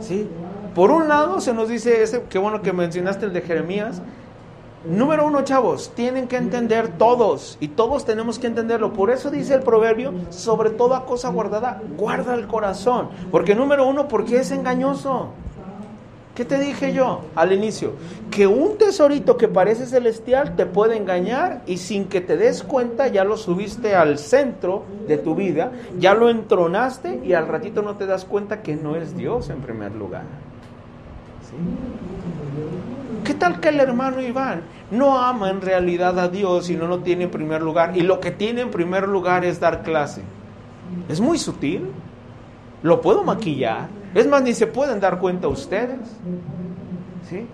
[0.00, 0.28] Sí.
[0.74, 4.02] Por un lado, se nos dice ese, qué bueno que mencionaste el de Jeremías,
[4.84, 8.92] Número uno, chavos, tienen que entender todos y todos tenemos que entenderlo.
[8.92, 13.08] Por eso dice el proverbio, sobre toda cosa guardada, guarda el corazón.
[13.30, 15.30] Porque número uno, porque es engañoso.
[16.34, 17.92] ¿Qué te dije yo al inicio?
[18.30, 23.06] Que un tesorito que parece celestial te puede engañar y sin que te des cuenta
[23.06, 27.96] ya lo subiste al centro de tu vida, ya lo entronaste y al ratito no
[27.96, 30.24] te das cuenta que no es Dios en primer lugar.
[31.48, 32.96] ¿Sí?
[33.24, 37.00] ¿Qué tal que el hermano Iván no ama en realidad a Dios y no lo
[37.00, 37.96] tiene en primer lugar?
[37.96, 40.22] Y lo que tiene en primer lugar es dar clase.
[41.08, 41.88] Es muy sutil.
[42.82, 43.88] Lo puedo maquillar.
[44.14, 45.98] Es más, ni se pueden dar cuenta ustedes.
[47.28, 47.46] ¿Sí?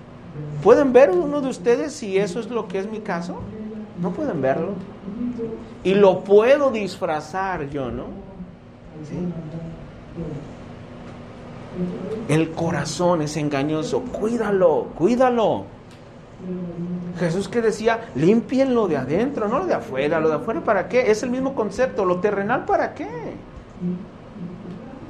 [0.62, 3.40] ¿Pueden ver uno de ustedes si eso es lo que es mi caso?
[4.00, 4.72] No pueden verlo.
[5.84, 8.06] Y lo puedo disfrazar yo, ¿no?
[9.08, 9.16] ¿Sí?
[12.28, 14.02] El corazón es engañoso.
[14.02, 15.64] Cuídalo, cuídalo.
[17.18, 20.20] Jesús que decía, limpienlo de adentro, no lo de afuera.
[20.20, 21.10] Lo de afuera, ¿para qué?
[21.10, 22.04] Es el mismo concepto.
[22.04, 23.08] Lo terrenal, ¿para qué?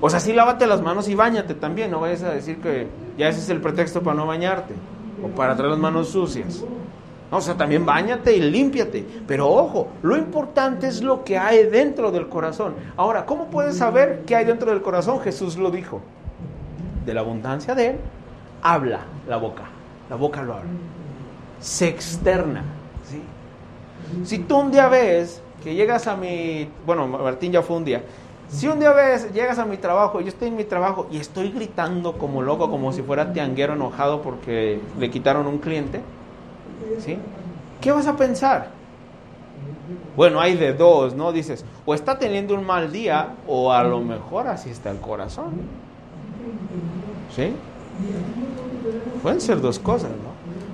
[0.00, 1.90] O sea, sí lávate las manos y bañate también.
[1.90, 4.74] No vayas a decir que ya ese es el pretexto para no bañarte
[5.22, 6.64] o para traer las manos sucias.
[7.30, 9.06] o sea, también bañate y límpiate.
[9.26, 12.74] Pero ojo, lo importante es lo que hay dentro del corazón.
[12.96, 15.20] Ahora, ¿cómo puedes saber qué hay dentro del corazón?
[15.20, 16.00] Jesús lo dijo
[17.04, 17.96] de la abundancia de él,
[18.62, 19.64] habla la boca.
[20.08, 20.70] La boca lo habla.
[21.60, 22.64] Se externa.
[24.24, 28.02] Si tú un día ves que llegas a mi, bueno, Martín ya fue un día,
[28.48, 31.52] si un día ves, llegas a mi trabajo, yo estoy en mi trabajo y estoy
[31.52, 36.00] gritando como loco, como si fuera tianguero enojado porque le quitaron un cliente,
[36.98, 37.16] ¿sí?
[37.80, 38.70] ¿Qué vas a pensar?
[40.16, 41.30] Bueno, hay de dos, ¿no?
[41.30, 45.52] Dices, o está teniendo un mal día o a lo mejor así está el corazón.
[47.34, 47.52] ¿Sí?
[49.22, 50.30] Pueden ser dos cosas, ¿no?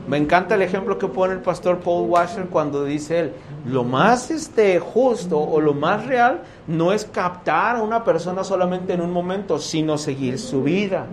[0.09, 3.33] Me encanta el ejemplo que pone el pastor Paul Washer cuando dice él,
[3.67, 8.93] lo más este, justo o lo más real no es captar a una persona solamente
[8.93, 11.07] en un momento, sino seguir su vida.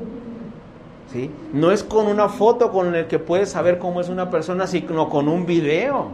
[1.12, 1.32] ¿Sí?
[1.54, 5.10] No es con una foto con la que puedes saber cómo es una persona, sino
[5.10, 6.10] con un video.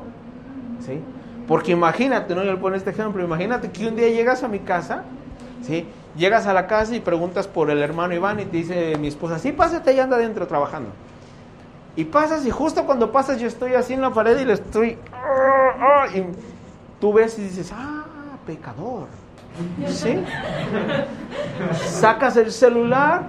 [0.86, 1.00] ¿Sí?
[1.48, 2.44] Porque imagínate, ¿no?
[2.44, 5.04] Yo le pongo este ejemplo, imagínate que un día llegas a mi casa,
[5.64, 5.86] ¿sí?
[6.20, 9.40] Llegas a la casa y preguntas por el hermano Iván y te dice mi esposa,
[9.40, 10.90] sí, pásate y anda adentro trabajando.
[11.96, 14.98] Y pasas y justo cuando pasas yo estoy así en la pared y le estoy...
[16.14, 16.24] Y
[17.00, 18.04] tú ves y dices, ah,
[18.46, 19.08] pecador.
[19.88, 20.22] ¿Sí?
[21.86, 23.24] Sacas el celular,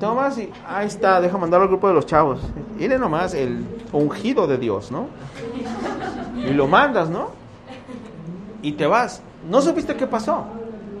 [0.00, 2.40] tomas y ahí está, deja mandar al grupo de los chavos.
[2.76, 5.06] Mire nomás el ungido de Dios, ¿no?
[6.36, 7.28] Y lo mandas, ¿no?
[8.60, 9.22] Y te vas.
[9.48, 10.46] ¿No supiste qué pasó?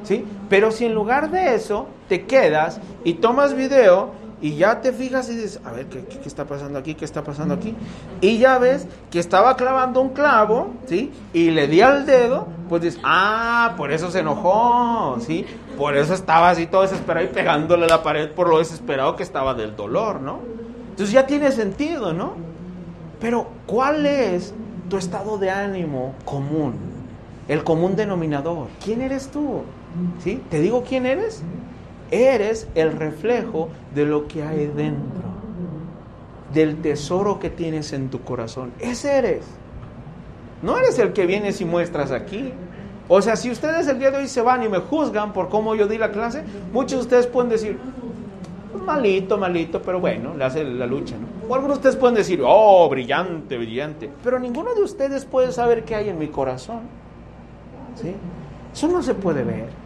[0.04, 0.24] ¿Sí?
[0.48, 5.30] Pero si en lugar de eso te quedas y tomas video y ya te fijas
[5.30, 6.94] y dices, a ver, ¿qué, qué, está pasando aquí?
[6.94, 7.74] ¿Qué está pasando aquí?
[8.20, 11.12] Y ya ves que estaba clavando un clavo, ¿sí?
[11.32, 15.46] Y le di al dedo, pues dices, ah, por eso se enojó, ¿sí?
[15.78, 19.22] Por eso estaba así todo desesperado y pegándole a la pared por lo desesperado que
[19.22, 20.40] estaba del dolor, ¿no?
[20.90, 22.34] Entonces ya tiene sentido, ¿no?
[23.20, 24.52] Pero, ¿cuál es
[24.90, 26.74] tu estado de ánimo común?
[27.48, 28.68] El común denominador.
[28.84, 29.62] ¿Quién eres tú?
[30.18, 30.42] ¿Sí?
[30.50, 31.42] ¿Te digo quién eres?
[32.10, 35.22] Eres el reflejo de lo que hay dentro,
[36.52, 38.72] del tesoro que tienes en tu corazón.
[38.78, 39.44] Ese eres.
[40.62, 42.52] No eres el que vienes y muestras aquí.
[43.08, 45.74] O sea, si ustedes el día de hoy se van y me juzgan por cómo
[45.74, 46.42] yo di la clase,
[46.72, 47.78] muchos de ustedes pueden decir,
[48.84, 51.16] malito, malito, pero bueno, le hace la lucha.
[51.48, 54.10] O algunos de ustedes pueden decir, oh, brillante, brillante.
[54.22, 56.80] Pero ninguno de ustedes puede saber qué hay en mi corazón.
[57.96, 58.14] ¿Sí?
[58.72, 59.83] Eso no se puede ver.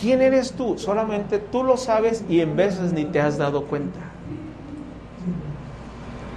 [0.00, 0.78] ¿Quién eres tú?
[0.78, 4.00] Solamente tú lo sabes y en veces ni te has dado cuenta.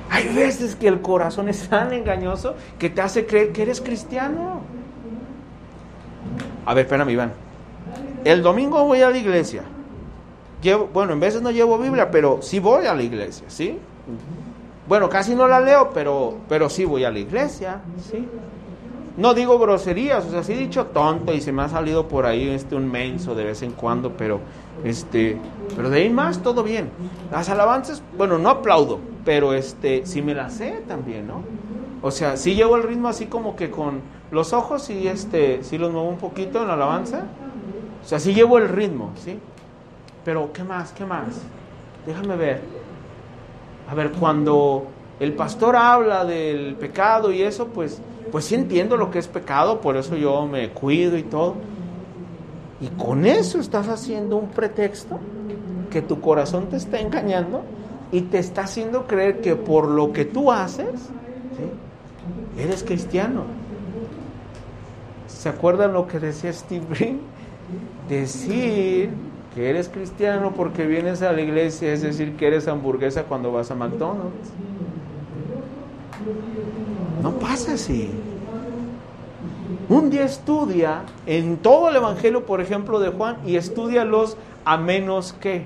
[0.09, 4.61] Hay veces que el corazón es tan engañoso que te hace creer que eres cristiano.
[6.65, 7.33] A ver, espérame, Iván.
[8.23, 9.63] El domingo voy a la iglesia.
[10.93, 13.79] Bueno, en veces no llevo Biblia, pero sí voy a la iglesia, ¿sí?
[14.87, 18.27] Bueno, casi no la leo, pero, pero sí voy a la iglesia, ¿sí?
[19.17, 22.27] No digo groserías, o sea, sí he dicho tonto y se me ha salido por
[22.27, 24.39] ahí este un menso de vez en cuando, pero
[24.83, 25.37] este,
[25.75, 26.91] pero de ahí más todo bien.
[27.31, 31.41] Las alabanzas, bueno, no aplaudo, pero este, sí me las sé también, ¿no?
[32.03, 35.79] O sea, sí llevo el ritmo así como que con los ojos y este, sí
[35.79, 37.23] los muevo un poquito en la alabanza.
[38.03, 39.39] O sea, sí llevo el ritmo, ¿sí?
[40.23, 40.91] Pero ¿qué más?
[40.91, 41.41] ¿Qué más?
[42.05, 42.61] Déjame ver.
[43.89, 44.85] A ver, cuando
[45.19, 47.99] el pastor habla del pecado y eso, pues
[48.31, 51.55] pues sí entiendo lo que es pecado, por eso yo me cuido y todo.
[52.79, 55.19] Y con eso estás haciendo un pretexto
[55.89, 57.63] que tu corazón te está engañando
[58.11, 61.09] y te está haciendo creer que por lo que tú haces.
[62.57, 63.43] Eres cristiano.
[65.27, 67.19] ¿Se acuerdan lo que decía Steve Green?
[68.09, 69.09] Decir
[69.53, 73.71] que eres cristiano porque vienes a la iglesia es decir que eres hamburguesa cuando vas
[73.71, 74.51] a McDonald's.
[77.21, 78.09] No pasa así.
[79.89, 85.33] Un día estudia en todo el Evangelio, por ejemplo, de Juan, y estudialos a menos
[85.33, 85.65] que.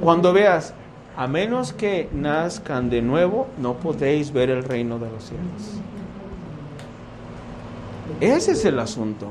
[0.00, 0.74] Cuando veas,
[1.16, 5.80] a menos que nazcan de nuevo, no podéis ver el reino de los cielos.
[8.20, 9.26] Ese es el asunto.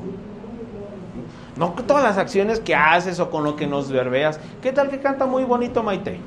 [1.56, 4.38] No todas las acciones que haces o con lo que nos verbeas.
[4.62, 6.20] ¿Qué tal que canta muy bonito Maite?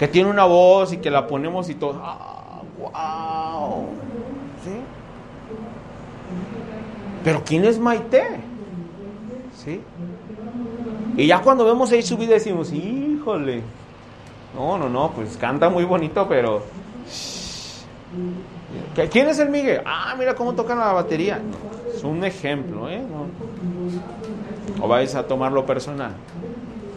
[0.00, 2.00] Que tiene una voz y que la ponemos y todo.
[2.02, 3.84] ¡Ah, wow!
[4.64, 4.70] ¿Sí?
[7.22, 8.40] Pero ¿quién es Maite?
[9.54, 9.82] ¿Sí?
[11.18, 13.62] Y ya cuando vemos ahí su vida decimos, híjole,
[14.56, 16.62] no, no, no, pues canta muy bonito, pero...
[19.10, 19.82] ¿Quién es el Miguel?
[19.84, 21.42] Ah, mira cómo toca la batería.
[21.94, 23.02] Es un ejemplo, ¿eh?
[24.80, 26.12] O vais a tomarlo personal.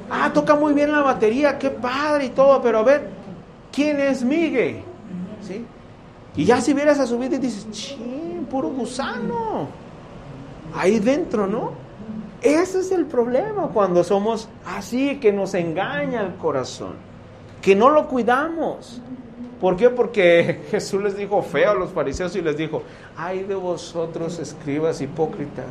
[0.09, 3.09] Ah, toca muy bien la batería, qué padre y todo, pero a ver,
[3.71, 4.81] ¿quién es Miguel?
[5.41, 5.65] ¿Sí?
[6.35, 9.67] Y ya si vieras a su vida y dices, ching, puro gusano.
[10.75, 11.71] Ahí dentro, ¿no?
[12.41, 16.95] Ese es el problema cuando somos así, que nos engaña el corazón,
[17.61, 19.01] que no lo cuidamos.
[19.61, 19.89] ¿Por qué?
[19.89, 22.83] Porque Jesús les dijo feo a los fariseos y les dijo,
[23.15, 25.67] ay de vosotros escribas hipócritas,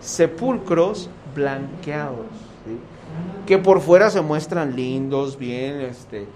[0.00, 2.26] sepulcros blanqueados,
[3.46, 6.26] que por fuera se muestran lindos, bien, este,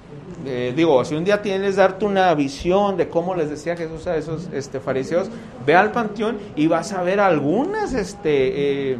[0.44, 4.16] eh, digo, si un día tienes darte una visión de cómo les decía Jesús a
[4.16, 5.28] esos este, fariseos,
[5.64, 8.98] ve al panteón y vas a ver algunas, este, eh,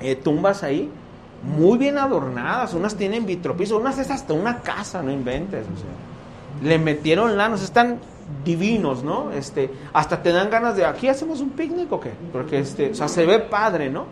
[0.00, 0.88] eh, tumbas ahí
[1.42, 5.66] muy bien adornadas, unas tienen vitropiso, unas es hasta una casa, no inventes,
[6.62, 7.98] le metieron lanos, están
[8.44, 9.30] divinos, ¿no?
[9.32, 12.94] Este, hasta te dan ganas de, aquí hacemos un picnic o qué, porque este, o
[12.94, 14.06] sea, se ve padre, ¿no?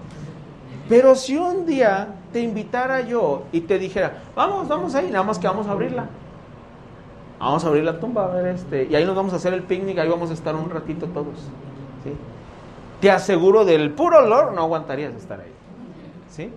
[0.89, 5.39] Pero si un día te invitara yo y te dijera, vamos, vamos ahí, nada más
[5.39, 6.07] que vamos a abrirla.
[7.39, 9.63] Vamos a abrir la tumba, a ver, este, y ahí nos vamos a hacer el
[9.63, 11.37] picnic, ahí vamos a estar un ratito todos.
[12.05, 12.13] ¿sí?
[13.01, 15.53] Te aseguro del puro olor no aguantarías estar ahí.
[16.31, 16.51] ¿Sí?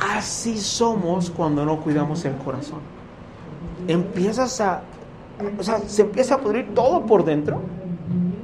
[0.00, 2.80] Así somos cuando no cuidamos el corazón.
[3.86, 4.82] Empiezas a,
[5.58, 7.60] o sea, se empieza a pudrir todo por dentro.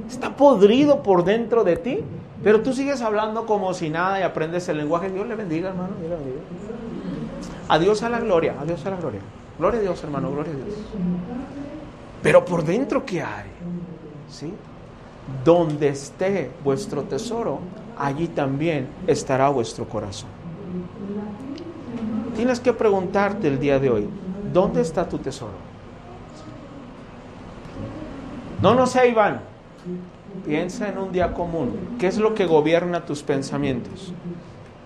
[0.09, 1.99] Está podrido por dentro de ti,
[2.45, 5.09] pero tú sigues hablando como si nada y aprendes el lenguaje.
[5.09, 5.95] Dios le bendiga, hermano.
[5.99, 6.35] Dios le.
[7.67, 9.21] Adiós a la gloria, adiós a la gloria.
[9.57, 10.77] Gloria a Dios, hermano, gloria a Dios.
[12.21, 13.49] Pero por dentro, ¿qué hay?
[14.29, 14.53] ¿Sí?
[15.43, 17.61] Donde esté vuestro tesoro,
[17.97, 20.29] allí también estará vuestro corazón.
[22.35, 24.07] Tienes que preguntarte el día de hoy,
[24.53, 25.57] ¿dónde está tu tesoro?
[28.61, 29.41] No, no sé, Iván.
[30.43, 31.95] Piensa en un día común.
[31.99, 34.13] ¿Qué es lo que gobierna tus pensamientos?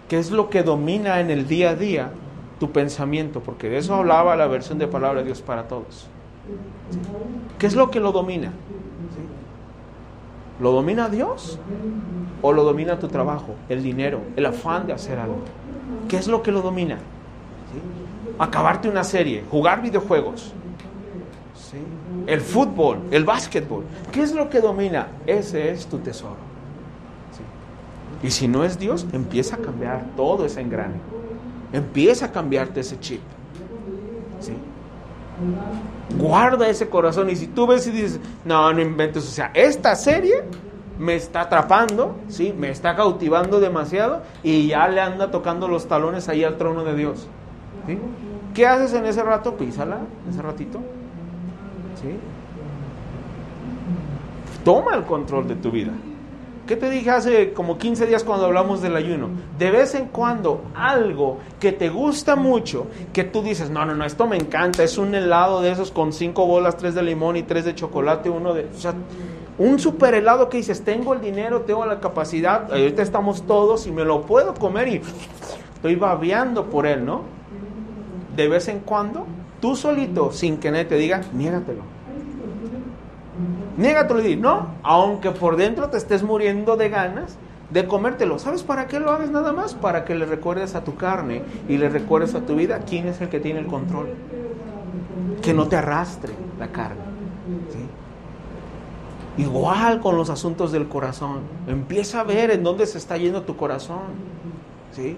[0.08, 2.12] ¿Qué es lo que domina en el día a día
[2.60, 3.42] tu pensamiento?
[3.42, 6.08] Porque de eso hablaba la versión de Palabra de Dios para todos.
[7.58, 8.52] ¿Qué es lo que lo domina?
[10.60, 11.60] ¿Lo domina Dios?
[12.42, 15.40] ¿O lo domina tu trabajo, el dinero, el afán de hacer algo?
[16.08, 16.98] ¿Qué es lo que lo domina?
[18.38, 20.54] Acabarte una serie, jugar videojuegos,
[22.30, 23.84] el fútbol, el básquetbol.
[24.12, 25.08] ¿Qué es lo que domina?
[25.26, 26.38] Ese es tu tesoro.
[28.22, 30.96] Y si no es Dios, empieza a cambiar todo ese engrane.
[31.74, 33.22] Empieza a cambiarte ese chip.
[36.18, 39.96] Guarda ese corazón y si tú ves y dices, no, no inventes, o sea, esta
[39.96, 40.44] serie
[41.00, 42.54] me está atrapando, ¿sí?
[42.56, 46.94] me está cautivando demasiado y ya le anda tocando los talones ahí al trono de
[46.94, 47.28] Dios.
[47.88, 47.98] ¿sí?
[48.54, 49.56] ¿Qué haces en ese rato?
[49.56, 50.00] Písala,
[50.30, 50.80] ese ratito.
[54.64, 55.92] Toma el control de tu vida.
[56.70, 59.30] ¿Qué te dije hace como 15 días cuando hablamos del ayuno?
[59.58, 64.06] De vez en cuando algo que te gusta mucho, que tú dices, no, no, no,
[64.06, 67.42] esto me encanta, es un helado de esos con cinco bolas, tres de limón y
[67.42, 68.66] tres de chocolate, uno de...
[68.66, 68.94] O sea,
[69.58, 73.92] un super helado que dices, tengo el dinero, tengo la capacidad, ahorita estamos todos y
[73.92, 75.02] me lo puedo comer y
[75.74, 77.24] estoy babeando por él, ¿no?
[78.36, 79.26] De vez en cuando,
[79.62, 81.84] tú solito, sin que nadie te diga, niégatelo
[83.78, 87.38] Niégatelo y no, aunque por dentro te estés muriendo de ganas
[87.70, 88.38] de comértelo.
[88.38, 89.74] ¿Sabes para qué lo hagas nada más?
[89.74, 93.22] Para que le recuerdes a tu carne y le recuerdes a tu vida quién es
[93.22, 94.10] el que tiene el control.
[95.42, 97.10] Que no te arrastre la carne.
[99.38, 101.40] Igual con los asuntos del corazón.
[101.68, 104.00] Empieza a ver en dónde se está yendo tu corazón.
[104.92, 105.16] ¿sí?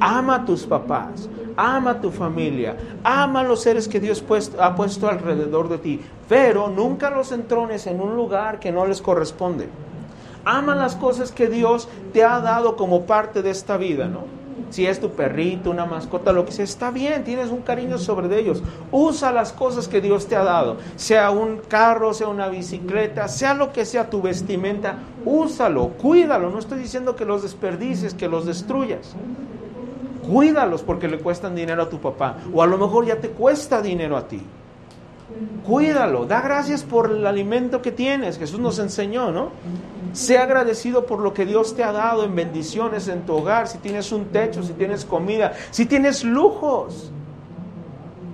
[0.00, 4.60] Ama a tus papás, ama a tu familia, ama a los seres que Dios puesto-
[4.62, 9.00] ha puesto alrededor de ti, pero nunca los entrones en un lugar que no les
[9.02, 9.68] corresponde.
[10.44, 14.20] Ama las cosas que Dios te ha dado como parte de esta vida, ¿no?
[14.70, 18.34] Si es tu perrito, una mascota, lo que sea, está bien, tienes un cariño sobre
[18.40, 18.62] ellos.
[18.90, 23.52] Usa las cosas que Dios te ha dado, sea un carro, sea una bicicleta, sea
[23.52, 26.48] lo que sea tu vestimenta, úsalo, cuídalo.
[26.50, 29.14] No estoy diciendo que los desperdicies, que los destruyas.
[30.26, 33.82] Cuídalos porque le cuestan dinero a tu papá, o a lo mejor ya te cuesta
[33.82, 34.42] dinero a ti.
[35.66, 38.38] Cuídalo, da gracias por el alimento que tienes.
[38.38, 39.50] Jesús nos enseñó, ¿no?
[40.12, 43.78] Sea agradecido por lo que Dios te ha dado en bendiciones en tu hogar, si
[43.78, 47.10] tienes un techo, si tienes comida, si tienes lujos.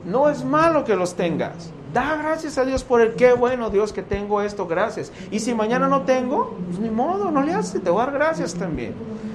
[0.04, 1.70] No es malo que los tengas.
[1.92, 5.10] Da gracias a Dios por el qué bueno Dios que tengo esto, gracias.
[5.30, 8.14] Y si mañana no tengo, pues ni modo, no le hace, te voy a dar
[8.14, 8.94] gracias también.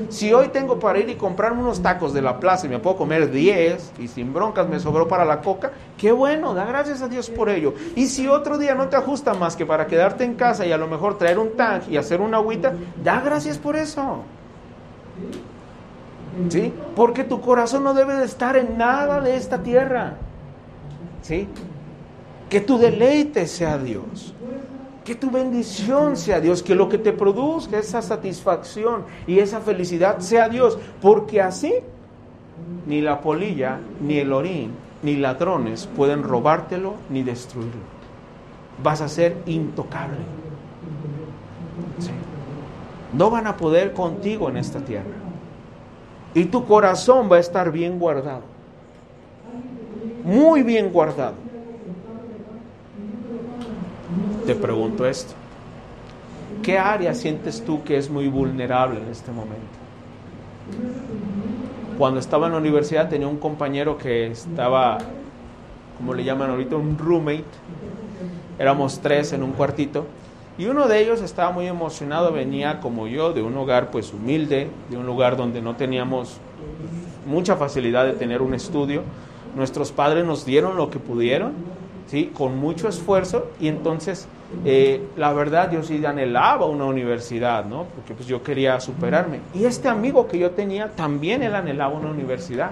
[0.09, 2.97] Si hoy tengo para ir y comprarme unos tacos de la plaza y me puedo
[2.97, 7.07] comer 10 y sin broncas me sobró para la coca, qué bueno, da gracias a
[7.07, 7.73] Dios por ello.
[7.95, 10.77] Y si otro día no te ajusta más que para quedarte en casa y a
[10.77, 12.73] lo mejor traer un tank y hacer una agüita,
[13.03, 14.23] da gracias por eso.
[16.49, 16.73] ¿Sí?
[16.95, 20.13] Porque tu corazón no debe de estar en nada de esta tierra.
[21.21, 21.47] ¿Sí?
[22.53, 24.31] Que tu deleite sea Dios.
[25.03, 26.61] Que tu bendición sea Dios.
[26.61, 30.77] Que lo que te produzca esa satisfacción y esa felicidad sea Dios.
[31.01, 31.73] Porque así
[32.85, 34.69] ni la polilla, ni el orín,
[35.01, 37.81] ni ladrones pueden robártelo ni destruirlo.
[38.83, 40.19] Vas a ser intocable.
[43.13, 45.15] No van a poder contigo en esta tierra.
[46.35, 48.43] Y tu corazón va a estar bien guardado.
[50.23, 51.52] Muy bien guardado.
[54.45, 55.33] Te pregunto esto.
[56.61, 59.63] ¿Qué área sientes tú que es muy vulnerable en este momento?
[61.97, 64.97] Cuando estaba en la universidad tenía un compañero que estaba,
[65.97, 67.45] como le llaman ahorita, un roommate.
[68.59, 70.05] Éramos tres en un cuartito.
[70.57, 74.69] Y uno de ellos estaba muy emocionado, venía como yo, de un hogar pues humilde,
[74.89, 76.37] de un lugar donde no teníamos
[77.25, 79.03] mucha facilidad de tener un estudio.
[79.55, 81.53] Nuestros padres nos dieron lo que pudieron,
[82.07, 82.31] ¿sí?
[82.33, 84.27] con mucho esfuerzo, y entonces
[84.65, 87.85] eh, la verdad yo sí anhelaba una universidad, ¿no?
[87.95, 89.39] porque pues yo quería superarme.
[89.53, 92.71] Y este amigo que yo tenía también él anhelaba una universidad.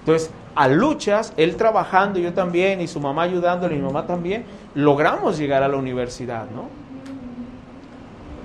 [0.00, 4.44] Entonces, a luchas, él trabajando, yo también, y su mamá ayudándole, y mi mamá también,
[4.74, 6.68] logramos llegar a la universidad, ¿no?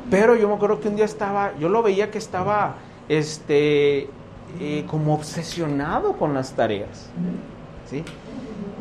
[0.10, 2.76] Pero yo me acuerdo que un día estaba, yo lo veía que estaba,
[3.08, 4.10] este,
[4.60, 7.10] eh, como obsesionado con las tareas,
[7.90, 8.04] ¿sí?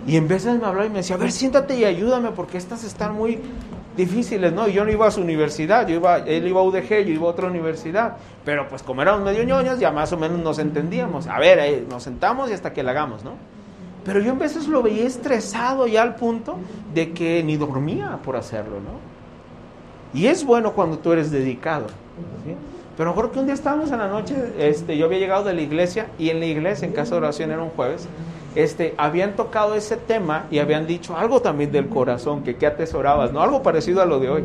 [0.07, 2.85] Y en veces me hablaba y me decía, a ver, siéntate y ayúdame porque estas
[2.85, 3.39] están muy
[3.97, 4.69] difíciles, ¿no?
[4.69, 7.27] Y yo no iba a su universidad, yo iba, él iba a UDG, yo iba
[7.27, 11.27] a otra universidad, pero pues como éramos medio ñoños, ya más o menos nos entendíamos.
[11.27, 13.35] A ver, eh, nos sentamos y hasta que la hagamos, ¿no?
[14.05, 16.57] Pero yo en veces lo veía estresado ya al punto
[16.95, 19.11] de que ni dormía por hacerlo, ¿no?
[20.19, 21.87] Y es bueno cuando tú eres dedicado.
[22.45, 22.55] ¿sí?
[22.97, 25.61] Pero mejor que un día estábamos en la noche, este, yo había llegado de la
[25.61, 28.09] iglesia y en la iglesia, en casa de oración era un jueves,
[28.55, 33.33] este, habían tocado ese tema y habían dicho algo también del corazón, que qué atesorabas,
[33.33, 33.41] ¿no?
[33.41, 34.45] Algo parecido a lo de hoy.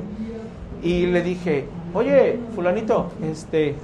[0.84, 3.76] Y le dije, oye, fulanito, este,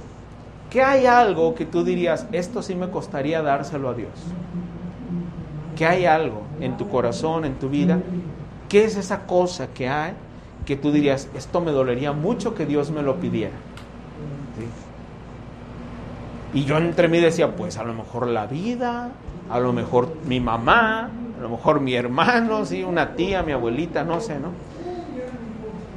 [0.70, 4.12] ¿qué hay algo que tú dirías, esto sí me costaría dárselo a Dios?
[5.76, 7.98] ¿Qué hay algo en tu corazón, en tu vida?
[8.68, 10.12] ¿Qué es esa cosa que hay
[10.64, 13.56] que tú dirías, esto me dolería mucho que Dios me lo pidiera?
[16.54, 19.10] Y yo entre mí decía, pues a lo mejor la vida,
[19.50, 22.82] a lo mejor mi mamá, a lo mejor mi hermano, ¿sí?
[22.82, 24.50] una tía, mi abuelita, no sé, ¿no?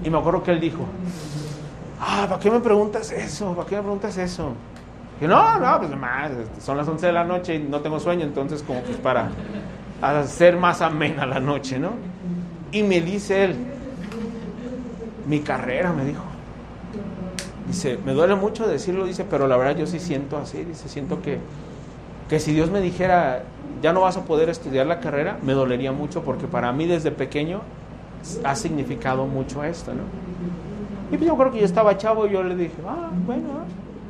[0.04, 0.86] Y me acuerdo que él dijo,
[2.00, 3.54] ah, ¿para qué me preguntas eso?
[3.54, 4.54] ¿Para qué me preguntas eso?
[5.20, 8.24] Que no, no, pues más, son las 11 de la noche y no tengo sueño,
[8.24, 9.30] entonces como pues para
[10.02, 11.91] hacer más amena la noche, ¿no?
[12.72, 13.56] Y me dice él,
[15.28, 16.24] mi carrera, me dijo.
[17.68, 21.22] Dice, me duele mucho decirlo, dice, pero la verdad yo sí siento así, dice, siento
[21.22, 21.39] que,
[22.30, 23.43] que si Dios me dijera,
[23.82, 27.11] ya no vas a poder estudiar la carrera, me dolería mucho porque para mí desde
[27.11, 27.61] pequeño
[28.43, 30.03] ha significado mucho esto, ¿no?
[31.11, 33.65] Y pues yo creo que yo estaba chavo y yo le dije, ah, bueno,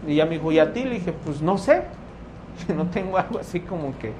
[0.07, 0.83] y ya me dijo, ¿y a ti?
[0.83, 1.83] Le dije, pues no sé,
[2.75, 4.13] no tengo algo así como que...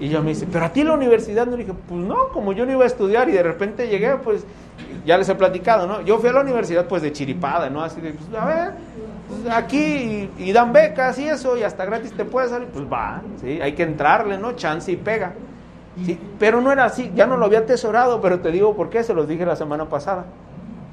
[0.00, 2.52] Y yo me dice, pero a ti la universidad, no le dije, pues no, como
[2.52, 4.44] yo no iba a estudiar y de repente llegué, pues
[5.06, 6.00] ya les he platicado, ¿no?
[6.00, 7.82] Yo fui a la universidad pues de chiripada, ¿no?
[7.84, 8.72] Así de, pues a ver,
[9.32, 12.84] pues, aquí y, y, dan becas y eso, y hasta gratis te puedes salir, pues
[12.90, 13.60] va, ¿sí?
[13.60, 14.52] Hay que entrarle, ¿no?
[14.52, 15.32] Chance y pega.
[16.04, 16.18] ¿sí?
[16.38, 19.14] Pero no era así, ya no lo había atesorado, pero te digo por qué, se
[19.14, 20.24] los dije la semana pasada.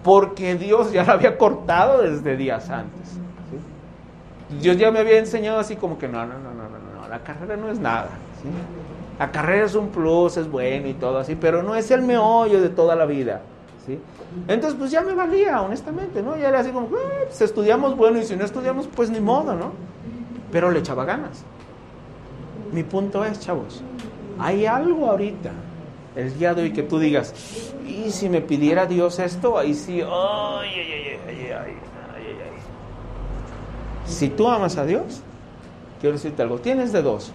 [0.04, 3.10] Porque Dios ya lo había cortado desde días antes.
[3.10, 4.60] ¿sí?
[4.62, 7.10] Dios ya me había enseñado así como que no, no, no, no, no, no, la
[7.10, 8.10] la carrera no es nada.
[8.42, 8.50] ¿sí?
[9.20, 12.62] La carrera es un plus, es bueno y todo así, pero no es el meollo
[12.62, 13.42] de toda la vida.
[14.48, 16.38] Entonces, pues ya me valía, honestamente, ¿no?
[16.38, 19.72] Ya era así como, eh, estudiamos, bueno, y si no estudiamos, pues ni modo, ¿no?
[20.52, 21.44] Pero le echaba ganas.
[22.72, 23.82] Mi punto es, chavos,
[24.38, 25.52] hay algo ahorita,
[26.16, 27.34] el día de hoy, que tú digas,
[27.88, 31.76] y si me pidiera Dios esto, ahí sí, ay, ay, ay, ay, ay ay
[34.06, 35.22] Si tú amas a Dios,
[36.00, 37.32] quiero decirte algo, tienes de dos,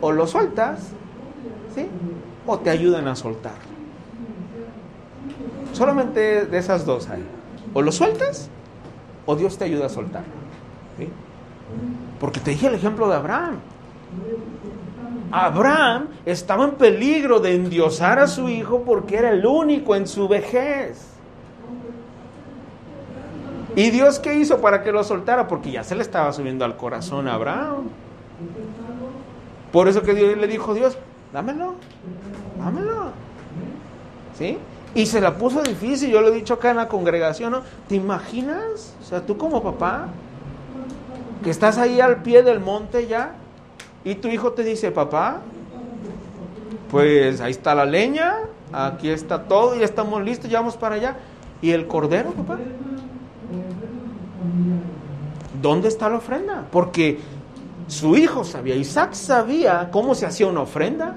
[0.00, 0.80] o lo sueltas,
[1.74, 1.86] ¿sí?
[2.46, 3.75] O te ayudan a soltarlo.
[5.76, 7.22] Solamente de esas dos hay.
[7.74, 8.48] O lo sueltas,
[9.26, 10.24] o Dios te ayuda a soltar.
[12.18, 13.56] Porque te dije el ejemplo de Abraham.
[15.30, 20.26] Abraham estaba en peligro de endiosar a su hijo porque era el único en su
[20.28, 21.08] vejez.
[23.74, 25.46] ¿Y Dios qué hizo para que lo soltara?
[25.46, 27.90] Porque ya se le estaba subiendo al corazón a Abraham.
[29.72, 30.96] Por eso que Dios le dijo, Dios,
[31.34, 31.74] dámelo,
[32.58, 33.10] dámelo.
[34.38, 34.56] ¿Sí?
[34.96, 37.60] Y se la puso difícil, yo lo he dicho acá en la congregación, ¿no?
[37.86, 38.94] ¿Te imaginas?
[39.02, 40.08] O sea, tú como papá,
[41.44, 43.34] que estás ahí al pie del monte ya,
[44.04, 45.42] y tu hijo te dice, papá,
[46.90, 48.36] pues ahí está la leña,
[48.72, 51.16] aquí está todo, ya estamos listos, ya vamos para allá.
[51.60, 52.58] ¿Y el cordero, papá?
[55.60, 56.64] ¿Dónde está la ofrenda?
[56.72, 57.20] Porque
[57.86, 61.16] su hijo sabía, Isaac sabía cómo se hacía una ofrenda.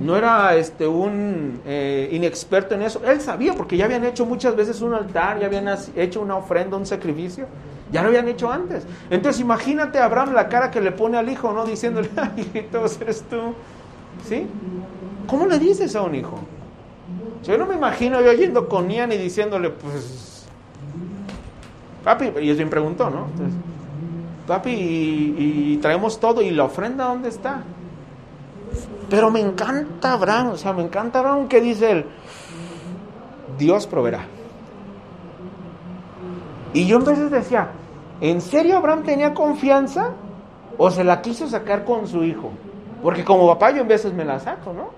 [0.00, 3.02] No era este un eh, inexperto en eso.
[3.04, 6.76] Él sabía porque ya habían hecho muchas veces un altar, ya habían hecho una ofrenda,
[6.76, 7.46] un sacrificio.
[7.90, 8.86] Ya lo habían hecho antes.
[9.10, 11.64] Entonces imagínate a Abraham la cara que le pone al hijo, ¿no?
[11.64, 13.54] Diciéndole, hijito, eres tú.
[14.28, 14.46] ¿Sí?
[15.26, 16.38] ¿Cómo le dices a un hijo?
[17.44, 20.44] Yo no me imagino yo yendo con Ian y diciéndole, pues,
[22.04, 23.26] papi, y es bien preguntó, ¿no?
[23.32, 23.54] Entonces,
[24.46, 27.62] papi, y, y traemos todo, ¿y la ofrenda dónde está?
[29.10, 32.06] Pero me encanta Abraham, o sea, me encanta Abraham que dice él,
[33.58, 34.26] Dios proveerá.
[36.74, 37.68] Y yo en veces decía,
[38.20, 40.10] ¿en serio Abraham tenía confianza
[40.76, 42.50] o se la quiso sacar con su hijo?
[43.02, 44.90] Porque como papá yo en veces me la saco, ¿no?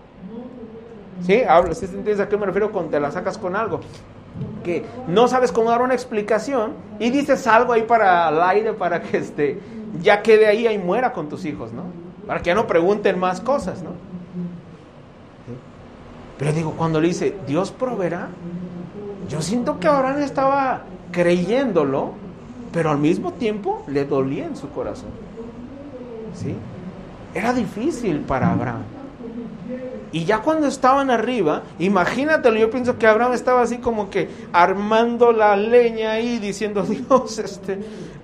[1.25, 1.43] ¿Sí?
[1.47, 3.81] Hablo, ¿sí entiendes a qué me refiero con te la sacas con algo?
[4.65, 9.03] Que no sabes cómo dar una explicación y dices algo ahí para el aire para
[9.03, 9.61] que este,
[10.01, 12.10] ya quede ahí y muera con tus hijos, ¿no?
[12.27, 13.91] Para que ya no pregunten más cosas, ¿no?
[16.39, 18.29] Pero digo, cuando le dice, Dios proveerá,
[19.29, 22.13] yo siento que Abraham estaba creyéndolo,
[22.73, 25.11] pero al mismo tiempo le dolía en su corazón.
[26.35, 26.55] ¿Sí?
[27.35, 28.83] Era difícil para Abraham.
[30.13, 35.33] Y ya cuando estaban arriba, imagínatelo, yo pienso que Abraham estaba así como que armando
[35.33, 37.79] la leña ahí, diciendo, Dios, este,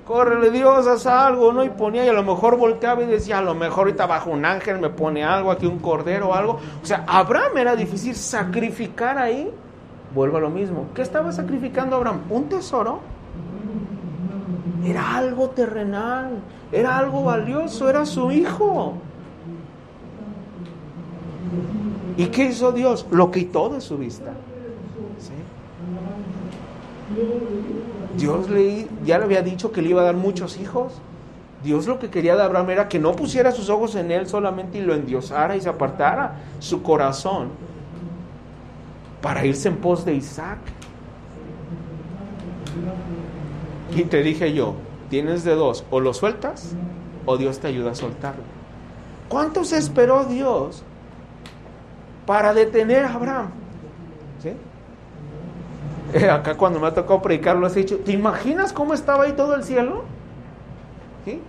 [0.07, 1.65] córrele Dios, haz algo, ¿no?
[1.65, 4.45] Y ponía, y a lo mejor volteaba y decía, a lo mejor ahorita bajo un
[4.45, 6.61] ángel me pone algo, aquí un cordero o algo.
[6.83, 9.53] O sea, Abraham era difícil sacrificar ahí.
[10.15, 10.87] Vuelvo a lo mismo.
[10.95, 12.23] ¿Qué estaba sacrificando Abraham?
[12.31, 13.01] ¿Un tesoro?
[14.85, 16.39] Era algo terrenal,
[16.71, 18.95] era algo valioso, era su hijo.
[22.17, 23.07] ¿Y qué hizo Dios?
[23.11, 24.31] Lo quitó de su vista.
[25.19, 25.35] ¿Sí?
[28.17, 30.93] Dios le, ya le había dicho que le iba a dar muchos hijos.
[31.63, 34.79] Dios lo que quería de Abraham era que no pusiera sus ojos en él solamente
[34.79, 37.49] y lo endiosara y se apartara su corazón
[39.21, 40.59] para irse en pos de Isaac.
[43.95, 44.75] Y te dije yo,
[45.09, 46.75] tienes de dos, o lo sueltas
[47.25, 48.43] o Dios te ayuda a soltarlo.
[49.29, 50.83] ¿Cuánto se esperó Dios
[52.25, 53.51] para detener a Abraham?
[56.33, 59.55] Acá cuando me ha tocado predicar lo has dicho, ¿te imaginas cómo estaba ahí todo
[59.55, 60.05] el cielo?
[61.25, 61.41] ¿Sí?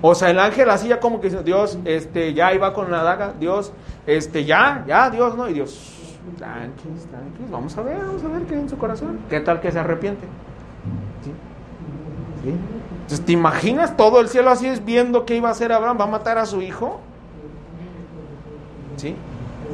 [0.00, 3.72] O sea, el ángel hacía como que Dios, este, ya iba con la daga, Dios,
[4.06, 5.48] este, ya, ya, Dios, ¿no?
[5.48, 5.92] Y Dios,
[6.36, 9.18] tranquilos, tranquilos, vamos a ver, vamos a ver qué hay en su corazón.
[9.28, 10.24] ¿Qué tal que se arrepiente?
[11.24, 11.32] ¿Sí?
[12.44, 12.54] ¿Sí?
[12.92, 15.98] Entonces, ¿te imaginas todo el cielo así es viendo qué iba a hacer Abraham?
[15.98, 17.00] ¿Va a matar a su hijo?
[18.96, 19.16] ¿Sí?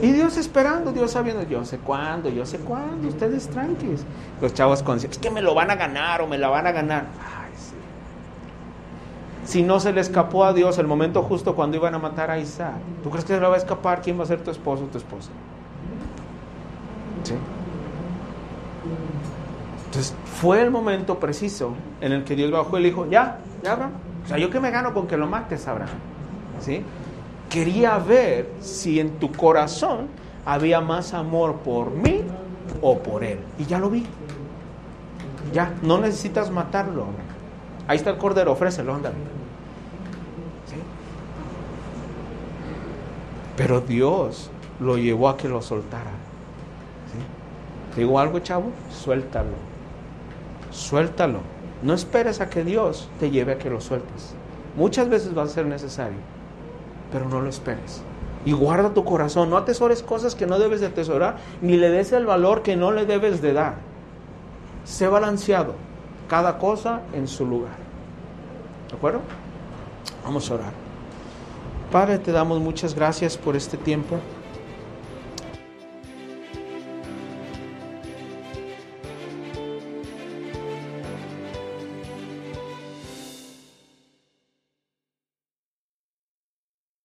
[0.03, 4.01] Y Dios esperando, Dios sabiendo, yo sé cuándo, yo sé cuándo, ustedes tranquilos.
[4.41, 6.73] Los chavos conscientes, es que me lo van a ganar o me la van a
[6.73, 7.07] ganar.
[7.21, 7.75] Ay, sí.
[9.45, 12.39] Si no se le escapó a Dios el momento justo cuando iban a matar a
[12.39, 14.03] Isaac, ¿tú crees que se le va a escapar?
[14.03, 15.31] ¿Quién va a ser tu esposo o tu esposa?
[17.23, 17.35] ¿Sí?
[19.87, 23.73] Entonces fue el momento preciso en el que Dios bajó y le dijo, ya, ya
[23.73, 23.93] Abraham.
[24.25, 25.91] O sea, yo que me gano con que lo mates, Abraham.
[26.61, 26.83] ¿Sí?
[27.55, 30.09] Quería ver si en tu corazón
[30.45, 32.23] había más amor por mí
[32.83, 33.39] o por él.
[33.61, 34.05] Y ya lo vi.
[35.53, 37.07] Ya, no necesitas matarlo.
[37.87, 39.15] Ahí está el cordero, ofrécelo, ándale.
[40.67, 40.75] ¿Sí?
[43.57, 44.51] Pero Dios
[44.81, 46.11] lo llevó a que lo soltara.
[47.13, 47.95] ¿Sí?
[47.95, 48.73] ¿Te digo algo, chavo?
[48.91, 49.55] Suéltalo.
[50.73, 51.39] Suéltalo.
[51.85, 54.35] No esperes a que Dios te lleve a que lo sueltes.
[54.77, 56.19] Muchas veces va a ser necesario,
[57.15, 58.03] pero no lo esperes.
[58.45, 59.49] Y guarda tu corazón.
[59.49, 62.91] No atesores cosas que no debes de atesorar, ni le des el valor que no
[62.91, 63.77] le debes de dar.
[64.83, 65.77] Sé balanceado.
[66.29, 67.77] Cada cosa en su lugar.
[68.91, 69.21] ¿De acuerdo?
[70.25, 70.73] Vamos a orar.
[71.93, 74.17] Padre, te damos muchas gracias por este tiempo.